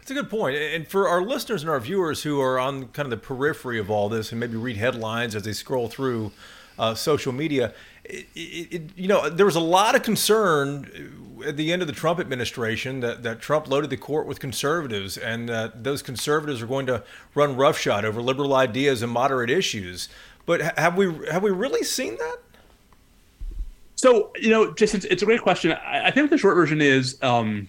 [0.00, 0.56] It's a good point.
[0.56, 3.90] And for our listeners and our viewers who are on kind of the periphery of
[3.90, 6.30] all this and maybe read headlines as they scroll through
[6.78, 7.74] uh, social media,
[8.04, 11.94] it, it, you know, there was a lot of concern at the end of the
[11.94, 16.68] Trump administration that, that Trump loaded the court with conservatives and that those conservatives are
[16.68, 17.02] going to
[17.34, 20.08] run roughshod over liberal ideas and moderate issues.
[20.46, 22.38] But have we have we really seen that?
[24.02, 25.70] So you know, just it's, it's a great question.
[25.70, 27.68] I, I, think the short version is um,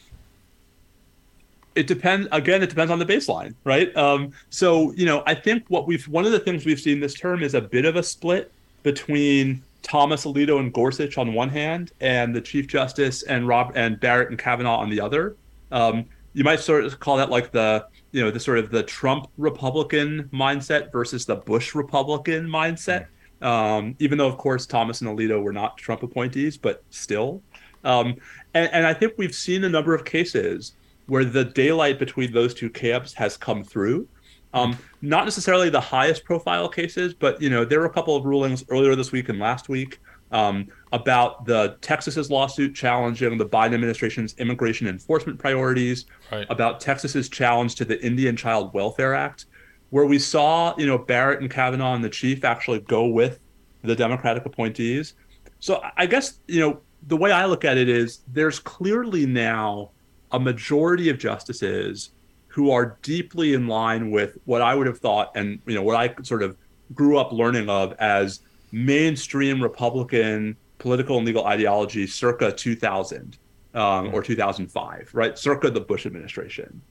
[1.76, 2.28] it depends.
[2.32, 3.96] Again, it depends on the baseline, right?
[3.96, 7.14] Um, so you know, I think what we've one of the things we've seen this
[7.14, 11.92] term is a bit of a split between Thomas Alito and Gorsuch on one hand,
[12.02, 15.36] and the Chief Justice and Rob and Barrett and Kavanaugh on the other.
[15.72, 18.82] Um, you might sort of call that like the you know the sort of the
[18.82, 23.06] Trump Republican mindset versus the Bush Republican mindset.
[23.44, 27.42] Um, even though, of course, Thomas and Alito were not Trump appointees, but still.
[27.84, 28.16] Um,
[28.54, 30.74] and, and I think we've seen a number of cases
[31.08, 34.08] where the daylight between those two camps has come through.
[34.54, 38.24] Um, not necessarily the highest profile cases, but you know there were a couple of
[38.24, 40.00] rulings earlier this week and last week
[40.32, 46.46] um, about the Texas's lawsuit challenging the Biden administration's immigration enforcement priorities, right.
[46.50, 49.46] about Texas's challenge to the Indian Child Welfare Act,
[49.94, 53.38] where we saw you know Barrett and Kavanaugh and the chief actually go with
[53.84, 55.14] the Democratic appointees.
[55.60, 59.92] So I guess you know the way I look at it is there's clearly now
[60.32, 62.10] a majority of justices
[62.48, 65.96] who are deeply in line with what I would have thought and you know what
[65.96, 66.58] I sort of
[66.96, 68.40] grew up learning of as
[68.72, 73.38] mainstream Republican political and legal ideology circa 2000
[73.76, 75.38] um, or 2005, right?
[75.38, 76.82] Circa the Bush administration.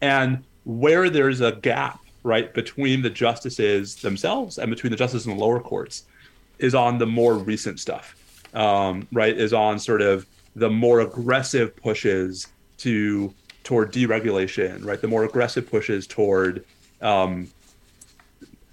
[0.00, 5.36] And where there's a gap, right, between the justices themselves and between the justices in
[5.36, 6.04] the lower courts
[6.58, 8.14] is on the more recent stuff,
[8.54, 9.36] um, right?
[9.36, 12.46] Is on sort of the more aggressive pushes
[12.78, 13.32] to
[13.64, 15.00] toward deregulation, right?
[15.00, 16.64] The more aggressive pushes toward
[17.00, 17.48] um,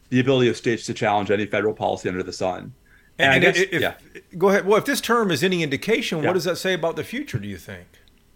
[0.10, 2.74] the ability of states to challenge any federal policy under the sun.
[3.18, 3.94] And, and guess, if, yeah.
[4.38, 4.66] go ahead.
[4.66, 6.28] Well, if this term is any indication, yeah.
[6.28, 7.38] what does that say about the future?
[7.38, 7.86] Do you think?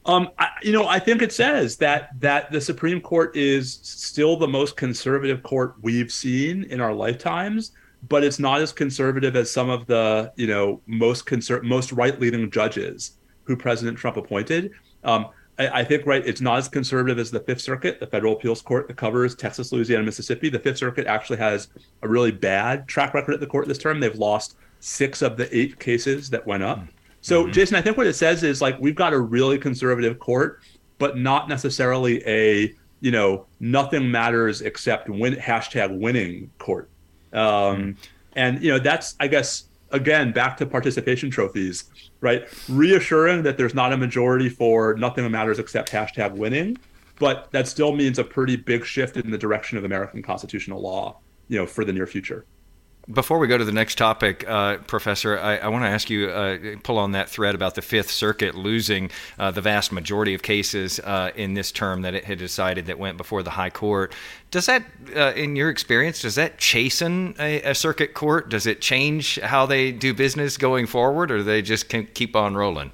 [0.06, 4.36] Um, I, you know, I think it says that that the Supreme Court is still
[4.36, 7.72] the most conservative court we've seen in our lifetimes,
[8.10, 12.20] but it's not as conservative as some of the you know most conser- most right
[12.20, 14.72] leaning judges who President Trump appointed.
[15.04, 15.28] Um,
[15.60, 18.62] I, I, think right, it's not as conservative as the Fifth Circuit, the federal appeals
[18.62, 20.50] court that covers Texas, Louisiana, Mississippi.
[20.50, 21.68] The Fifth Circuit actually has
[22.02, 24.00] a really bad track record at the court this term.
[24.00, 26.80] They've lost six of the eight cases that went up.
[27.24, 27.52] So, mm-hmm.
[27.52, 30.62] Jason, I think what it says is like we've got a really conservative court,
[31.00, 36.90] but not necessarily a you know nothing matters except win hashtag winning court.
[37.34, 37.92] Um, mm-hmm.
[38.36, 41.86] And you know that's I guess again back to participation trophies
[42.24, 42.48] right?
[42.70, 46.78] Reassuring that there's not a majority for nothing matters except hashtag winning,
[47.20, 51.20] but that still means a pretty big shift in the direction of American constitutional law,
[51.50, 52.46] you know, for the near future.
[53.12, 56.30] Before we go to the next topic, uh, Professor, I, I want to ask you
[56.30, 60.42] uh, pull on that thread about the Fifth Circuit losing uh, the vast majority of
[60.42, 64.14] cases uh, in this term that it had decided that went before the High Court.
[64.52, 64.86] Does that,
[65.18, 68.48] uh, in your experience, does that chasten a, a, circuit court?
[68.48, 72.38] Does it change how they do business going forward, or do they just can keep
[72.38, 72.94] on rolling?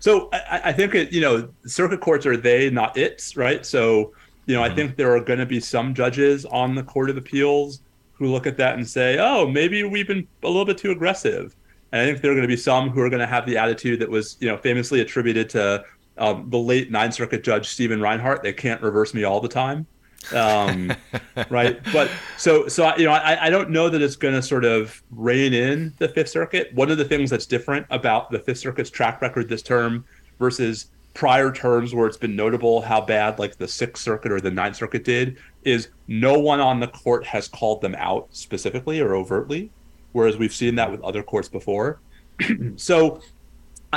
[0.00, 3.64] So I, I think it, you know, circuit courts are they, not its, right?
[3.64, 4.12] So
[4.44, 4.72] you know, mm-hmm.
[4.72, 7.80] I think there are going to be some judges on the Court of Appeals
[8.18, 11.54] who look at that and say, "Oh, maybe we've been a little bit too aggressive."
[11.92, 13.56] And I think there are going to be some who are going to have the
[13.56, 15.84] attitude that was, you know, famously attributed to
[16.18, 18.42] um, the late Ninth Circuit Judge Stephen Reinhardt.
[18.42, 19.86] They can't reverse me all the time,
[20.34, 20.92] um,
[21.50, 21.80] right?
[21.92, 25.02] But so, so you know, I, I don't know that it's going to sort of
[25.10, 26.72] rein in the Fifth Circuit.
[26.74, 30.04] One of the things that's different about the Fifth Circuit's track record this term
[30.38, 34.50] versus prior terms where it's been notable how bad like the Sixth Circuit or the
[34.50, 39.16] Ninth Circuit did is no one on the court has called them out specifically or
[39.16, 39.70] overtly,
[40.12, 42.00] whereas we've seen that with other courts before.
[42.76, 43.22] so,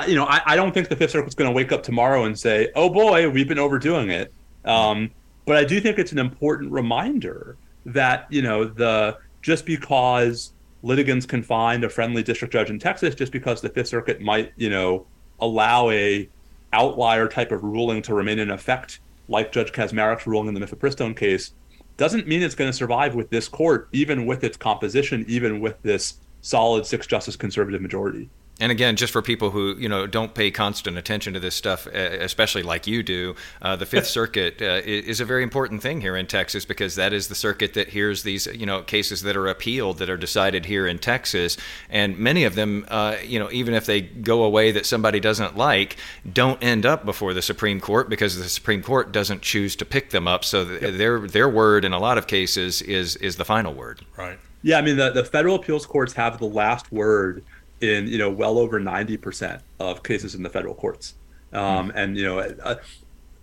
[0.08, 2.40] you know, I, I, don't think the Fifth Circuit's going to wake up tomorrow and
[2.40, 4.32] say, "Oh boy, we've been overdoing it."
[4.64, 5.12] Um,
[5.46, 10.54] but I do think it's an important reminder that you know the just because
[10.84, 14.54] litigants can find a friendly district judge in Texas, just because the Fifth Circuit might
[14.56, 15.06] you know
[15.42, 16.30] allow a
[16.74, 21.16] outlier type of ruling to remain in effect, like Judge Kacsmaryk's ruling in the Mifepristone
[21.16, 21.54] case,
[21.98, 25.82] doesn't mean it's going to survive with this court, even with its composition, even with
[25.82, 28.30] this solid six justice conservative majority.
[28.60, 31.88] And again, just for people who you know don't pay constant attention to this stuff,
[31.88, 36.18] especially like you do, uh, the Fifth Circuit uh, is a very important thing here
[36.18, 39.48] in Texas because that is the circuit that hears these you know cases that are
[39.48, 41.58] appealed that are decided here in Texas,
[41.90, 45.56] and many of them, uh, you know, even if they go away that somebody doesn't
[45.56, 45.96] like,
[46.32, 50.10] don't end up before the Supreme Court because the Supreme Court doesn't choose to pick
[50.10, 50.44] them up.
[50.44, 50.94] So th- yep.
[50.96, 54.02] their their word in a lot of cases is is the final word.
[54.18, 54.38] Right.
[54.62, 57.44] Yeah, I mean the the federal appeals courts have the last word
[57.82, 61.16] in you know well over 90% of cases in the federal courts
[61.54, 61.92] um, mm.
[61.96, 62.78] and you know a,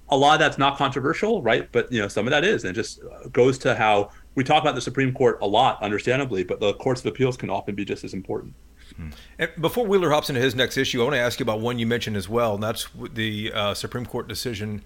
[0.09, 2.71] a, lot of that's not controversial right but you know some of that is and
[2.71, 3.01] it just
[3.33, 7.01] goes to how we talk about the supreme court a lot understandably but the courts
[7.01, 8.55] of appeals can often be just as important
[8.97, 9.09] hmm.
[9.39, 11.79] and before Wheeler hops into his next issue, I want to ask you about one
[11.79, 14.83] you mentioned as well, and that's the uh, Supreme Court decision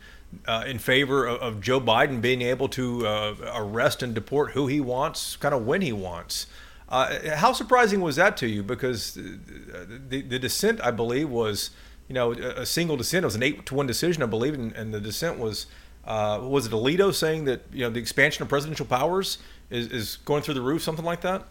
[0.46, 4.66] uh, in favor of, of, Joe Biden being able to uh, arrest and deport who
[4.66, 6.46] he wants, kind of when he wants.
[6.90, 8.62] Uh, how surprising was that to you?
[8.62, 11.70] Because the, the dissent, I believe, was
[12.08, 13.22] you know a single dissent.
[13.22, 15.66] It was an eight to one decision, I believe, and, and the dissent was
[16.04, 19.38] uh, was it Alito saying that you know the expansion of presidential powers
[19.70, 21.46] is, is going through the roof, something like that?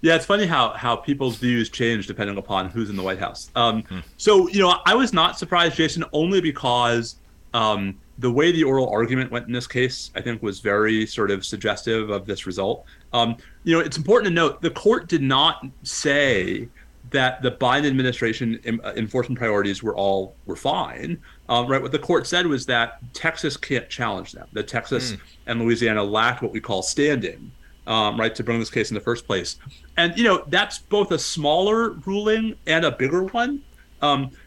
[0.00, 3.50] Yeah, it's funny how how people's views change depending upon who's in the White House.
[3.54, 4.00] Um, hmm.
[4.16, 7.16] So you know, I was not surprised, Jason, only because
[7.52, 11.30] um, the way the oral argument went in this case, I think, was very sort
[11.30, 12.84] of suggestive of this result.
[13.12, 16.68] Um, you know, it's important to note the court did not say
[17.10, 21.20] that the Biden administration uh, enforcement priorities were all were fine.
[21.48, 24.48] Um, right, what the court said was that Texas can't challenge them.
[24.52, 25.20] That Texas mm.
[25.46, 27.52] and Louisiana lacked what we call standing,
[27.86, 29.56] um, right, to bring this case in the first place.
[29.96, 33.62] And you know, that's both a smaller ruling and a bigger one.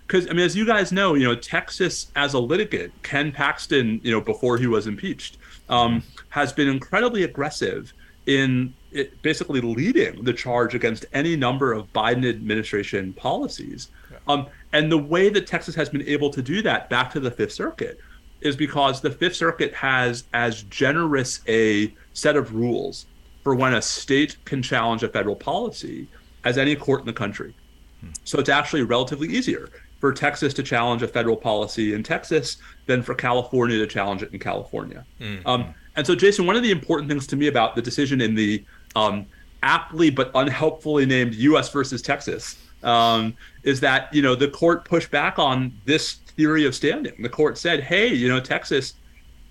[0.08, 4.00] Because I mean, as you guys know, you know, Texas as a litigant, Ken Paxton,
[4.04, 7.94] you know, before he was impeached, um, has been incredibly aggressive
[8.26, 13.90] in it basically leading the charge against any number of Biden administration policies.
[14.10, 14.18] Yeah.
[14.28, 17.32] Um, and the way that Texas has been able to do that back to the
[17.32, 18.00] Fifth Circuit
[18.40, 23.08] is because the Fifth Circuit has as generous a set of rules
[23.44, 26.08] for when a state can challenge a federal policy
[26.44, 27.54] as any court in the country.
[28.02, 28.12] Hmm.
[28.24, 33.02] So it's actually relatively easier for Texas to challenge a federal policy in Texas than
[33.02, 35.06] for California to challenge it in California.
[35.20, 35.48] Mm-hmm.
[35.48, 38.36] Um, and so, Jason, one of the important things to me about the decision in
[38.36, 38.64] the
[38.96, 39.26] um,
[39.64, 41.70] aptly but unhelpfully named U.S.
[41.70, 46.76] versus Texas um, is that you know the court pushed back on this theory of
[46.76, 47.22] standing.
[47.22, 48.94] The court said, "Hey, you know, Texas,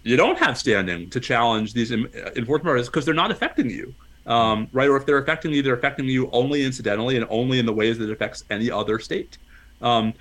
[0.05, 3.95] you don't have standing to challenge these enforcement orders because they're not affecting you."
[4.27, 4.89] Um, right?
[4.89, 7.99] Or if they're affecting you, they're affecting you only incidentally and only in the ways
[7.99, 9.39] that it affects any other state.
[9.83, 10.15] Um,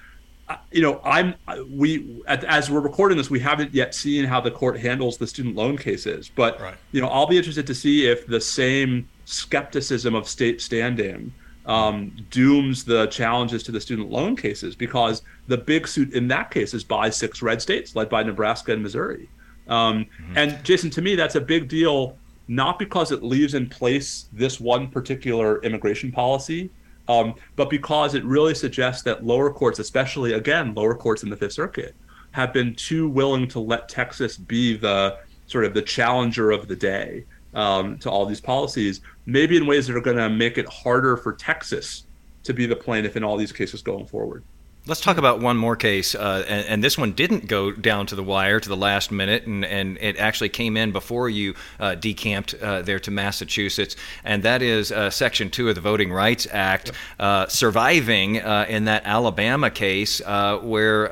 [0.71, 1.35] you know, I'm
[1.69, 5.55] we as we're recording this, we haven't yet seen how the court handles the student
[5.55, 6.75] loan cases, but right.
[6.91, 11.33] you know, I'll be interested to see if the same skepticism of state standing
[11.65, 16.51] um, dooms the challenges to the student loan cases because the big suit in that
[16.51, 19.29] case is by six red states, led by Nebraska and Missouri.
[19.67, 20.37] Um, mm-hmm.
[20.37, 24.59] And Jason, to me, that's a big deal, not because it leaves in place this
[24.59, 26.69] one particular immigration policy,
[27.07, 31.37] um, but because it really suggests that lower courts, especially again lower courts in the
[31.37, 31.95] Fifth Circuit,
[32.31, 36.75] have been too willing to let Texas be the sort of the challenger of the
[36.75, 40.67] day um, to all these policies, maybe in ways that are going to make it
[40.67, 42.05] harder for Texas
[42.43, 44.43] to be the plaintiff in all these cases going forward.
[44.87, 48.15] Let's talk about one more case, uh, and, and, this one didn't go down to
[48.15, 51.95] the wire to the last minute, and, and it actually came in before you uh,
[51.95, 56.45] decamped uh, there to Massachusetts, and that is uh, Section 2 of the Voting Rights
[56.51, 61.07] Act uh, surviving uh, in that Alabama case where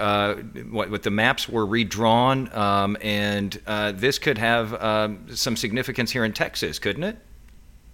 [0.70, 3.54] what, what, the maps were redrawn, um, and
[3.96, 7.18] this could have um, some significance here in Texas, couldn't it?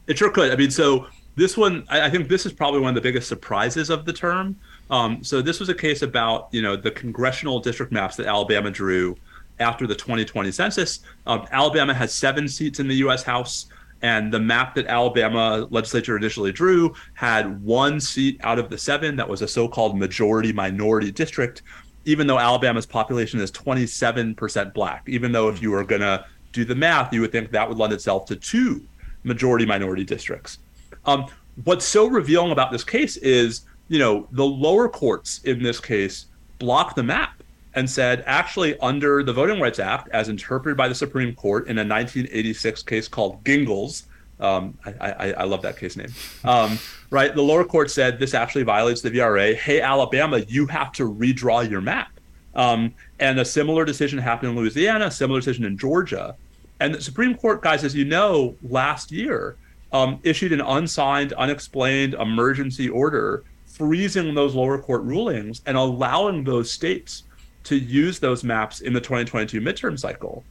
[0.08, 0.52] It sure could.
[0.52, 3.30] I mean, so this one, I, I think this is probably one of the biggest
[3.30, 4.58] surprises of the term.
[4.90, 8.72] Um, so this was a case about you know the congressional district maps that Alabama
[8.72, 9.16] drew
[9.60, 11.02] after the 2020 census.
[11.28, 13.24] Um, Alabama has seven seats in the U.S.
[13.24, 13.68] House,
[14.02, 19.16] and the map that Alabama legislature initially drew had one seat out of the seven
[19.18, 21.62] that was a so-called majority minority district.
[22.06, 26.74] Even though Alabama's population is 27% black, even though if you were gonna do the
[26.74, 28.82] math, you would think that would lend itself to two
[29.24, 30.60] majority minority districts.
[31.06, 31.28] Um,
[31.66, 36.28] what's so revealing about this case is you know, the lower courts in this case
[36.60, 40.96] blocked the map and said, actually, under the Voting Rights Act, as interpreted by the
[40.96, 44.04] Supreme Court in a 1986 case called Gingles,
[44.40, 46.14] um, I, I, I, love that case name.
[46.46, 49.54] Um, right, the lower court said this actually violates the VRA.
[49.54, 52.12] Hey, Alabama, you have to redraw your map.
[52.56, 56.36] Um, and a similar decision happened in Louisiana, a similar decision in Georgia.
[56.80, 59.58] And the Supreme Court, guys, as you know, last year
[59.92, 63.44] um, issued an unsigned, unexplained emergency order
[63.80, 67.24] freezing those lower court rulings and allowing those states
[67.64, 70.44] to use those maps in the 2022 midterm cycle.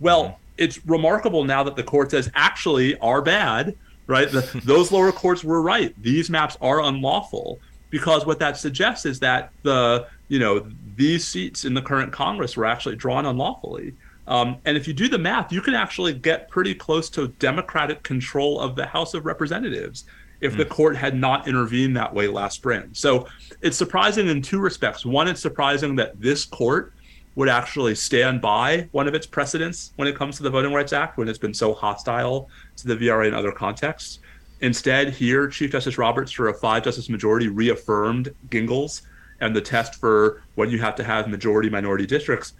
[0.00, 0.34] Well, mm-hmm.
[0.58, 3.74] it's remarkable now that the court says actually are bad,
[4.06, 4.30] right?
[4.30, 5.94] The, those lower courts were right.
[6.02, 7.58] These maps are unlawful
[7.88, 10.66] because what that suggests is that the you know
[10.96, 13.94] these seats in the current Congress were actually drawn unlawfully.
[14.26, 18.02] Um, and if you do the math, you can actually get pretty close to Democratic
[18.02, 20.04] control of the House of Representatives
[20.44, 20.58] if mm.
[20.58, 22.90] the court had not intervened that way last spring.
[22.92, 23.26] So
[23.62, 25.04] it's surprising in two respects.
[25.04, 26.92] One, it's surprising that this court
[27.34, 30.92] would actually stand by one of its precedents when it comes to the Voting Rights
[30.92, 34.20] Act when it's been so hostile to the VRA in other contexts.
[34.60, 39.02] Instead, here, Chief Justice Roberts, for a five justice majority, reaffirmed Gingles
[39.40, 42.52] and the test for when you have to have majority minority districts.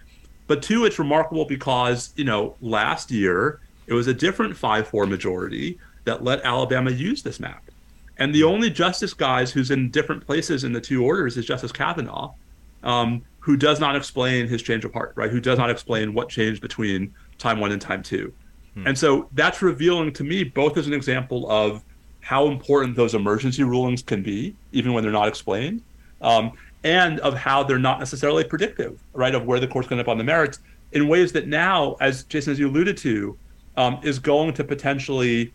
[0.47, 5.05] But two, it's remarkable because, you know, last year it was a different 5 4
[5.05, 7.64] majority that let Alabama use this map.
[8.17, 11.71] And the only justice guys who's in different places in the two orders is Justice
[11.71, 12.33] Kavanaugh,
[12.83, 15.29] um, who does not explain his change of heart, right?
[15.29, 18.33] Who does not explain what changed between time one and time two.
[18.73, 18.87] Hmm.
[18.87, 21.83] And so that's revealing to me both as an example of
[22.21, 25.81] how important those emergency rulings can be, even when they're not explained,
[26.21, 26.51] um,
[26.83, 30.07] and of how they're not necessarily predictive, right, of where the court's going to end
[30.07, 30.59] up on the merits
[30.91, 33.37] in ways that now, as Jason, as you alluded to,
[33.77, 35.53] um, is going to potentially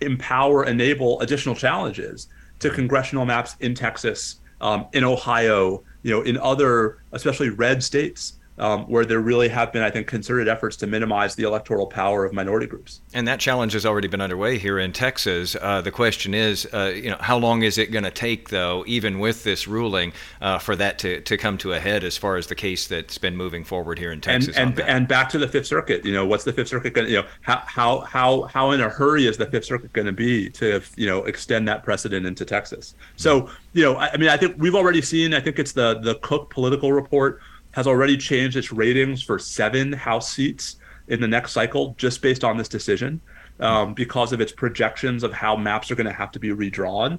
[0.00, 2.28] empower, enable additional challenges
[2.58, 8.39] to congressional maps in Texas, um, in Ohio, you know, in other, especially red states
[8.60, 12.24] um, where there really have been, I think, concerted efforts to minimize the electoral power
[12.24, 13.00] of minority groups.
[13.14, 15.56] And that challenge has already been underway here in Texas.
[15.60, 18.84] Uh, the question is, uh, you know, how long is it going to take, though,
[18.86, 22.36] even with this ruling, uh, for that to, to come to a head as far
[22.36, 24.56] as the case that's been moving forward here in Texas?
[24.56, 27.06] And and, and back to the Fifth Circuit, you know, what's the Fifth Circuit going
[27.06, 30.06] to, you know, how how how how in a hurry is the Fifth Circuit going
[30.06, 32.94] to be to, you know, extend that precedent into Texas?
[33.16, 35.34] So, you know, I, I mean, I think we've already seen.
[35.34, 37.40] I think it's the the Cook political report
[37.72, 40.76] has already changed its ratings for seven House seats
[41.08, 43.20] in the next cycle just based on this decision
[43.60, 47.18] um, because of its projections of how maps are going to have to be redrawn.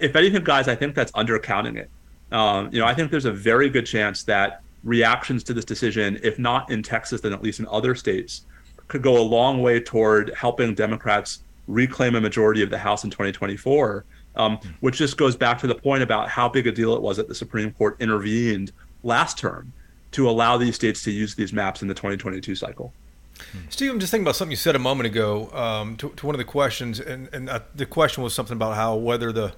[0.00, 1.90] If anything, guys, I think that's undercounting it.
[2.32, 6.18] Um, you know, I think there's a very good chance that reactions to this decision,
[6.22, 8.46] if not in Texas, then at least in other states,
[8.88, 13.10] could go a long way toward helping Democrats reclaim a majority of the House in
[13.10, 14.04] 2024.
[14.36, 17.18] Um, which just goes back to the point about how big a deal it was
[17.18, 18.72] that the Supreme Court intervened
[19.04, 19.72] last term
[20.14, 22.92] to allow these states to use these maps in the 2022 cycle.
[23.68, 26.36] Steve, I'm just thinking about something you said a moment ago um, to, to, one
[26.36, 29.54] of the questions, and, and uh, the question was something about how whether the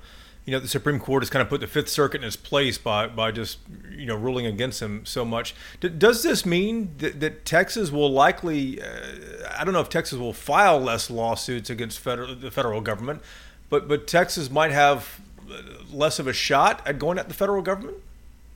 [0.47, 2.79] you know the Supreme Court has kind of put the Fifth Circuit in its place
[2.79, 3.59] by by just
[3.91, 5.55] you know ruling against them so much.
[5.81, 8.81] D- does this mean that, that Texas will likely?
[8.81, 8.87] Uh,
[9.59, 13.21] I don't know if Texas will file less lawsuits against federal, the federal government,
[13.69, 15.21] but but Texas might have
[15.93, 17.99] less of a shot at going at the federal government.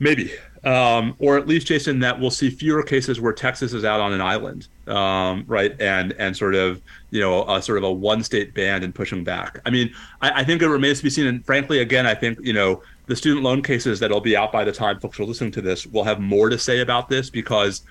[0.01, 0.31] Maybe,
[0.63, 4.13] um, or at least, Jason, that we'll see fewer cases where Texas is out on
[4.13, 5.79] an island, um, right?
[5.79, 6.81] And and sort of
[7.11, 9.59] you know a sort of a one state ban and pushing back.
[9.63, 11.27] I mean, I, I, think it remains to be seen.
[11.27, 14.63] And frankly, again, I think you know the student loan cases that'll be out by
[14.63, 17.83] the time folks are listening to this will have more to say about this because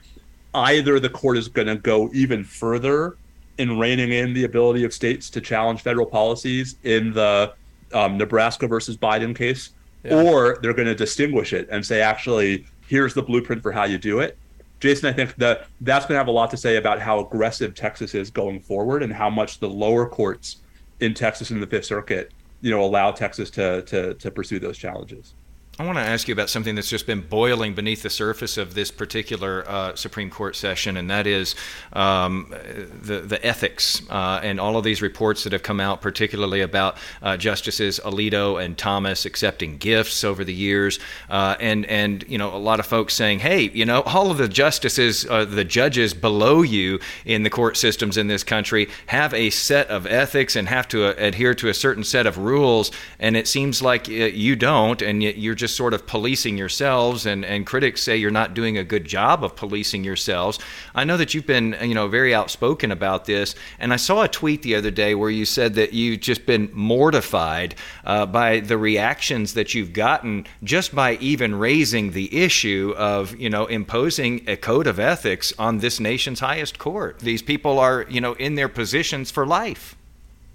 [0.55, 3.19] either the court is going to go even further
[3.59, 7.55] in reining in the ability of states to challenge federal policies in the
[7.93, 9.71] um, Nebraska versus Biden case
[10.05, 10.15] yeah.
[10.15, 13.99] or they're going to distinguish it and say, actually, here's the blueprint for how you
[13.99, 14.39] do it.
[14.81, 17.75] Jason, I think that that's going to have a lot to say about how aggressive
[17.75, 20.57] Texas is going forward and how much the lower courts
[21.01, 22.33] in Texas and the Fifth Circuit,
[22.63, 25.35] you know, allow Texas to to to pursue those challenges.
[25.81, 28.75] I want to ask you about something that's just been boiling beneath the surface of
[28.75, 31.55] this particular uh, Supreme Court session, and that is
[31.95, 32.55] um,
[33.01, 36.99] the the ethics uh, and all of these reports that have come out, particularly about
[37.23, 40.99] uh, Justices Alito and Thomas accepting gifts over the years,
[41.31, 44.37] uh, and and you know a lot of folks saying, hey, you know, all of
[44.37, 49.33] the justices, uh, the judges below you in the court systems in this country have
[49.33, 52.91] a set of ethics and have to uh, adhere to a certain set of rules,
[53.19, 57.27] and it seems like you don't, and yet you're just just sort of policing yourselves,
[57.27, 60.59] and, and critics say you're not doing a good job of policing yourselves.
[60.97, 64.29] I know that you've been, you know, very outspoken about this, and I saw a
[64.29, 68.77] tweet the other day where you said that you've just been mortified uh, by the
[68.77, 74.57] reactions that you've gotten just by even raising the issue of, you know, imposing a
[74.57, 77.21] code of ethics on this nation's highest court.
[77.21, 79.97] These people are, you know, in their positions for life.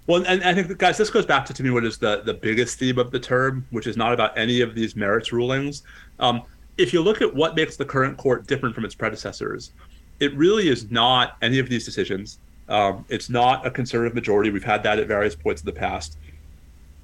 [0.06, 2.34] Well, and I think, guys, this goes back to, to me what is the, the
[2.34, 5.82] biggest theme of the term, which is not about any of these merits rulings.
[6.20, 6.42] Um,
[6.78, 9.72] if you look at what makes the current court different from its predecessors,
[10.20, 12.38] it really is not any of these decisions.
[12.68, 14.50] Um, it's not a conservative majority.
[14.50, 16.18] We've had that at various points in the past.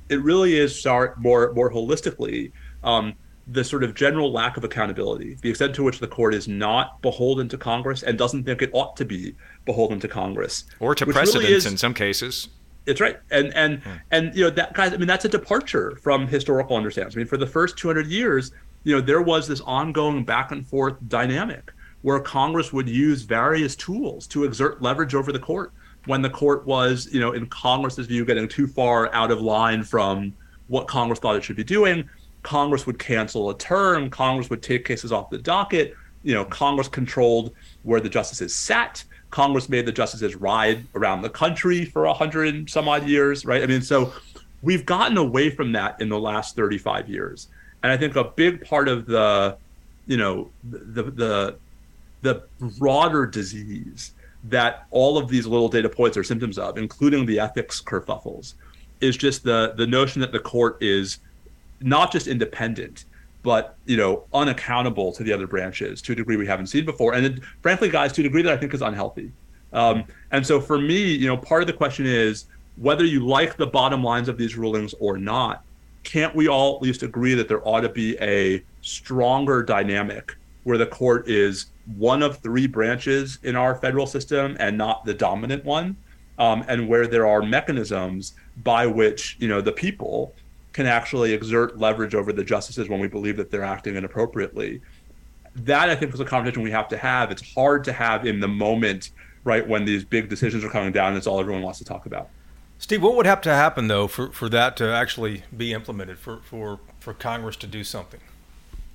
[0.08, 3.14] It really is start more more holistically um,
[3.46, 7.00] the sort of general lack of accountability, the extent to which the court is not
[7.02, 9.34] beholden to Congress and doesn't think it ought to be
[9.64, 12.48] beholden to Congress, or to precedents really is, in some cases.
[12.86, 13.90] It's right, and and hmm.
[14.10, 14.92] and you know that guys.
[14.92, 17.16] I mean, that's a departure from historical understandings.
[17.16, 18.52] I mean, for the first 200 years,
[18.84, 21.72] you know, there was this ongoing back and forth dynamic
[22.02, 25.72] where Congress would use various tools to exert leverage over the court
[26.06, 29.84] when the court was, you know, in Congress's view, getting too far out of line
[29.84, 30.34] from
[30.66, 32.08] what Congress thought it should be doing.
[32.42, 34.10] Congress would cancel a term.
[34.10, 35.94] Congress would take cases off the docket.
[36.24, 37.52] You know, Congress controlled
[37.84, 39.04] where the justices sat.
[39.32, 43.44] Congress made the justices ride around the country for a hundred and some odd years,
[43.44, 43.62] right?
[43.62, 44.12] I mean, so
[44.60, 47.48] we've gotten away from that in the last 35 years.
[47.82, 49.56] And I think a big part of the,
[50.06, 51.56] you know, the the
[52.20, 52.42] the
[52.78, 54.12] broader disease
[54.44, 58.54] that all of these little data points are symptoms of, including the ethics kerfuffles,
[59.00, 61.18] is just the the notion that the court is
[61.80, 63.06] not just independent,
[63.42, 67.14] but you know unaccountable to the other branches to a degree we haven't seen before,
[67.14, 69.32] and frankly, guys, to a degree that I think is unhealthy.
[69.72, 73.56] Um, and so for me, you know, part of the question is whether you like
[73.56, 75.64] the bottom lines of these rulings or not.
[76.04, 80.34] Can't we all at least agree that there ought to be a stronger dynamic
[80.64, 81.66] where the court is
[81.96, 85.96] one of three branches in our federal system and not the dominant one,
[86.38, 90.34] um, and where there are mechanisms by which you know the people
[90.72, 94.80] can actually exert leverage over the justices when we believe that they're acting inappropriately.
[95.54, 97.30] That I think is a conversation we have to have.
[97.30, 99.10] It's hard to have in the moment,
[99.44, 101.08] right, when these big decisions are coming down.
[101.08, 102.30] And it's all everyone wants to talk about.
[102.78, 106.40] Steve, what would have to happen though for, for that to actually be implemented for,
[106.42, 108.20] for, for Congress to do something?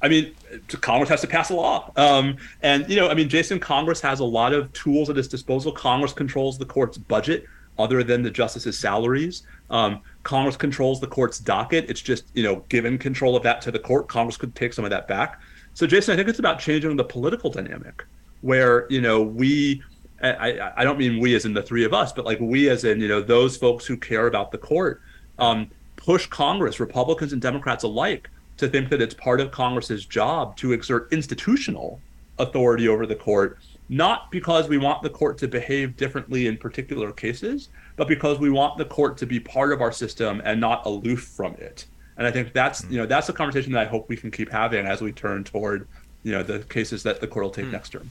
[0.01, 0.35] I mean,
[0.67, 1.91] Congress has to pass a law.
[1.95, 5.27] Um, and, you know, I mean, Jason, Congress has a lot of tools at its
[5.27, 5.71] disposal.
[5.71, 7.45] Congress controls the court's budget
[7.79, 9.43] other than the justices' salaries.
[9.69, 11.89] Um, Congress controls the court's docket.
[11.89, 14.85] It's just, you know, given control of that to the court, Congress could take some
[14.85, 15.39] of that back.
[15.73, 18.03] So, Jason, I think it's about changing the political dynamic
[18.41, 19.83] where, you know, we,
[20.21, 22.83] I, I don't mean we as in the three of us, but like we as
[22.83, 25.01] in, you know, those folks who care about the court
[25.37, 30.57] um, push Congress, Republicans and Democrats alike, to think that it's part of Congress's job
[30.57, 32.01] to exert institutional
[32.39, 33.59] authority over the court,
[33.89, 38.49] not because we want the court to behave differently in particular cases, but because we
[38.49, 41.85] want the court to be part of our system and not aloof from it.
[42.17, 44.51] And I think that's you know that's a conversation that I hope we can keep
[44.51, 45.87] having as we turn toward
[46.23, 47.71] you know the cases that the court will take mm.
[47.71, 48.09] next term.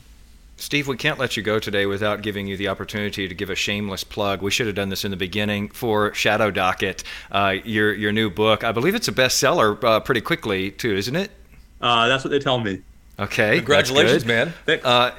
[0.59, 3.55] Steve, we can't let you go today without giving you the opportunity to give a
[3.55, 4.41] shameless plug.
[4.41, 8.31] We should have done this in the beginning for Shadow Docket, uh, your your new
[8.31, 8.65] book.
[8.65, 11.31] I believe it's a bestseller uh, pretty quickly too, isn't it?
[11.81, 12.81] Uh, that's what they tell me.
[13.19, 14.53] Okay, congratulations, man!
[14.69, 15.11] Uh,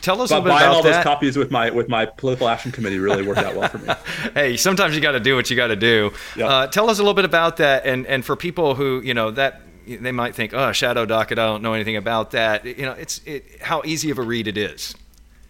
[0.00, 0.68] tell us but a bit about that.
[0.68, 3.76] all those copies with my with my political action committee really worked out well for
[3.78, 3.92] me.
[4.34, 6.12] hey, sometimes you got to do what you got to do.
[6.36, 6.48] Yep.
[6.48, 9.30] Uh, tell us a little bit about that, and and for people who you know
[9.32, 12.64] that they might think, oh, Shadow Docket, I don't know anything about that.
[12.64, 14.94] You know, it's it, how easy of a read it is.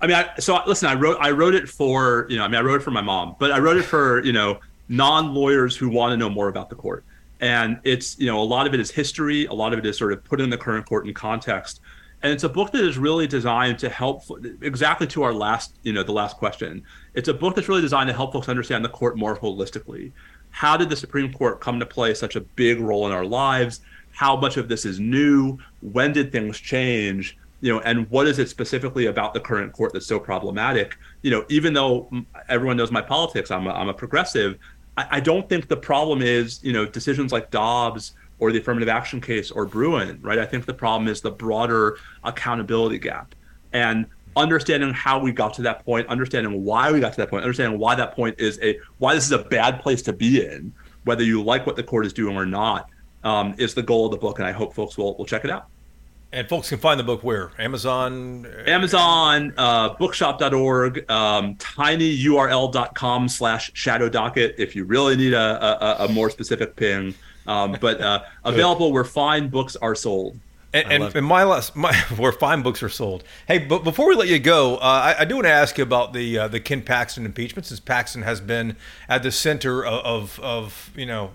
[0.01, 2.57] I mean, I, so listen, I wrote I wrote it for you know, I mean,
[2.57, 4.59] I wrote it for my mom, but I wrote it for you know
[4.89, 7.05] non lawyers who want to know more about the court.
[7.41, 9.99] And it's you know a lot of it is history, a lot of it is
[9.99, 11.81] sort of put in the current court in context.
[12.23, 14.23] And it's a book that is really designed to help
[14.63, 16.83] exactly to our last you know the last question.
[17.15, 20.13] It's a book that's really designed to help folks understand the court more holistically.
[20.51, 23.81] How did the Supreme Court come to play such a big role in our lives?
[24.17, 28.39] how much of this is new, when did things change, you know, and what is
[28.39, 30.97] it specifically about the current court that's so problematic?
[31.21, 32.11] You know, even though
[32.49, 34.59] everyone knows my politics, I'm a, I'm a progressive.
[34.97, 38.89] I, I don't think the problem is, you know, decisions like Dobbs or the affirmative
[38.89, 40.39] action case or Bruen, right?
[40.39, 43.35] I think the problem is the broader accountability gap.
[43.73, 47.43] And understanding how we got to that point, understanding why we got to that point,
[47.43, 50.73] understanding why that point is a why this is a bad place to be in,
[51.05, 52.91] whether you like what the court is doing or not,
[53.25, 55.51] um, is the goal of the book, and I hope folks will will check it
[55.51, 55.69] out.
[56.37, 57.51] And folks can find the book where?
[57.59, 58.47] Amazon?
[58.67, 66.09] Amazon, uh, bookshop.org, um, tinyurl.com slash shadow docket if you really need a, a, a
[66.09, 67.15] more specific ping.
[67.47, 70.39] Um, but uh, available where fine books are sold.
[70.75, 73.25] And, and, and, my last, my, where fine books are sold.
[73.49, 75.85] Hey, but before we let you go, uh, I, I, do want to ask you
[75.85, 78.77] about the uh, the Ken Paxton impeachment, since Paxton has been
[79.09, 81.31] at the center of, of, of you know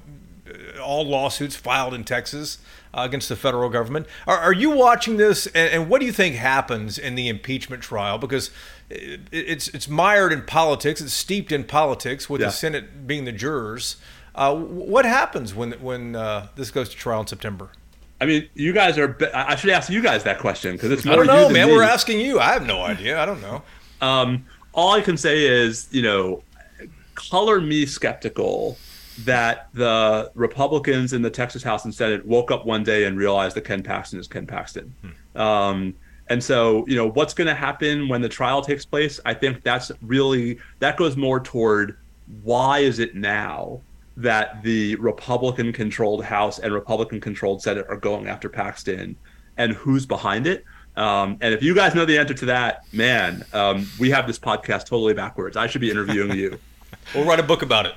[0.80, 2.60] all lawsuits filed in Texas
[2.94, 4.08] uh, against the federal government.
[4.28, 7.82] Are, are you watching this, and, and, what do you think happens in the impeachment
[7.84, 8.18] trial?
[8.18, 8.52] Because
[8.90, 12.48] it, it's it's mired in politics, it's steeped in politics, with yeah.
[12.48, 13.98] the Senate being the jurors.
[14.34, 17.70] Uh, what happens when when uh, this goes to trial in September?
[18.20, 19.18] I mean, you guys are.
[19.34, 21.06] I should ask you guys that question because it's.
[21.06, 21.68] I don't know, man.
[21.68, 21.74] Me.
[21.74, 22.40] We're asking you.
[22.40, 23.22] I have no idea.
[23.22, 23.64] I don't know.
[24.00, 26.44] Um, all I can say is, you know,
[27.16, 28.78] color me skeptical
[29.26, 33.56] that the Republicans in the Texas House and Senate woke up one day and realized
[33.56, 34.94] that Ken Paxton is Ken Paxton.
[35.02, 35.42] Hmm.
[35.42, 35.96] Um,
[36.28, 39.20] and so, you know, what's going to happen when the trial takes place?
[39.26, 41.98] I think that's really that goes more toward
[42.44, 43.82] why is it now
[44.18, 49.16] that the Republican controlled House and Republican controlled Senate are going after Paxton
[49.58, 50.64] and who's behind it?
[50.96, 54.40] Um, and if you guys know the answer to that, man, um, we have this
[54.40, 55.58] podcast totally backwards.
[55.58, 56.58] I should be interviewing you.
[57.16, 57.96] we'll write a book about it.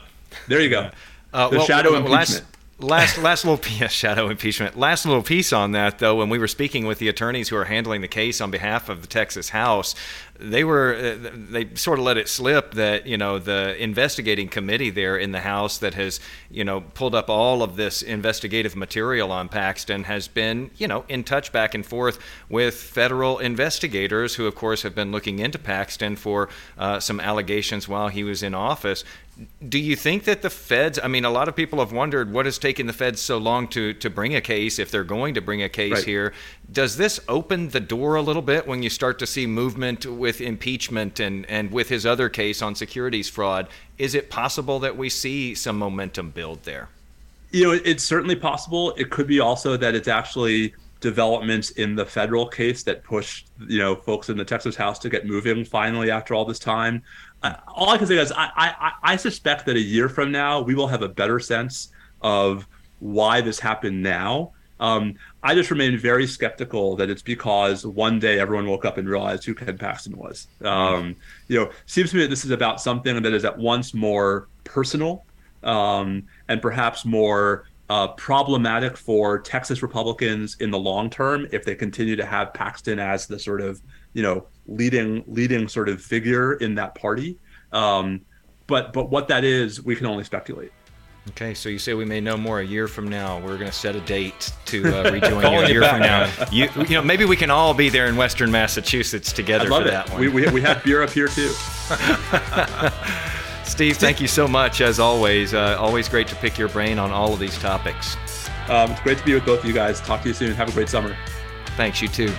[0.49, 0.91] There you go.
[1.35, 2.47] Uh, the well, shadow well, impeachment.
[2.79, 4.79] Last, last, last little piece, shadow impeachment.
[4.79, 7.65] Last little piece on that, though, when we were speaking with the attorneys who are
[7.65, 9.97] handling the case on behalf of the Texas House,
[10.39, 14.91] they were uh, they sort of let it slip that you know the investigating committee
[14.91, 16.19] there in the House that has
[16.51, 21.05] you know pulled up all of this investigative material on Paxton has been you know
[21.09, 22.19] in touch back and forth
[22.49, 27.87] with federal investigators who of course have been looking into Paxton for uh, some allegations
[27.89, 29.05] while he was in office
[29.69, 32.45] do you think that the feds i mean a lot of people have wondered what
[32.45, 35.41] has taken the feds so long to, to bring a case if they're going to
[35.41, 36.05] bring a case right.
[36.05, 36.33] here
[36.71, 40.41] does this open the door a little bit when you start to see movement with
[40.41, 43.69] impeachment and, and with his other case on securities fraud
[43.99, 46.89] is it possible that we see some momentum build there?
[47.51, 48.95] You know it's certainly possible.
[48.97, 53.79] It could be also that it's actually developments in the federal case that pushed you
[53.79, 57.03] know folks in the Texas House to get moving finally after all this time.
[57.43, 60.63] Uh, all I can say is I, I, I suspect that a year from now
[60.63, 61.91] we will have a better sense
[62.23, 62.67] of
[63.01, 64.53] why this happened now.
[64.81, 69.09] Um, I just remain very skeptical that it's because one day everyone woke up and
[69.09, 70.49] realized who Ken Paxton was.
[70.63, 71.17] Um,
[71.49, 74.49] you know, seems to me that this is about something that is at once more
[74.65, 75.25] personal
[75.63, 81.75] um, and perhaps more uh, problematic for Texas Republicans in the long term if they
[81.75, 83.81] continue to have Paxton as the sort of
[84.15, 87.39] you know leading leading sort of figure in that party.
[87.73, 88.23] Um,
[88.67, 90.73] but but what that is, we can only speculate.
[91.31, 93.41] Okay, so you say we may know more a year from now.
[93.41, 96.31] We're going to set a date to uh, rejoin you a year from now.
[96.53, 99.91] You, you know, maybe we can all be there in Western Massachusetts together for it.
[99.91, 100.21] that one.
[100.21, 101.49] We, we, we have beer up here too.
[103.65, 105.55] Steve, thank you so much as always.
[105.55, 108.17] Uh, always great to pick your brain on all of these topics.
[108.69, 110.03] Um, it's great to be with both of you guys.
[110.03, 110.53] Talk to you soon.
[110.55, 111.17] Have a great summer.
[111.77, 112.33] Thanks, you too.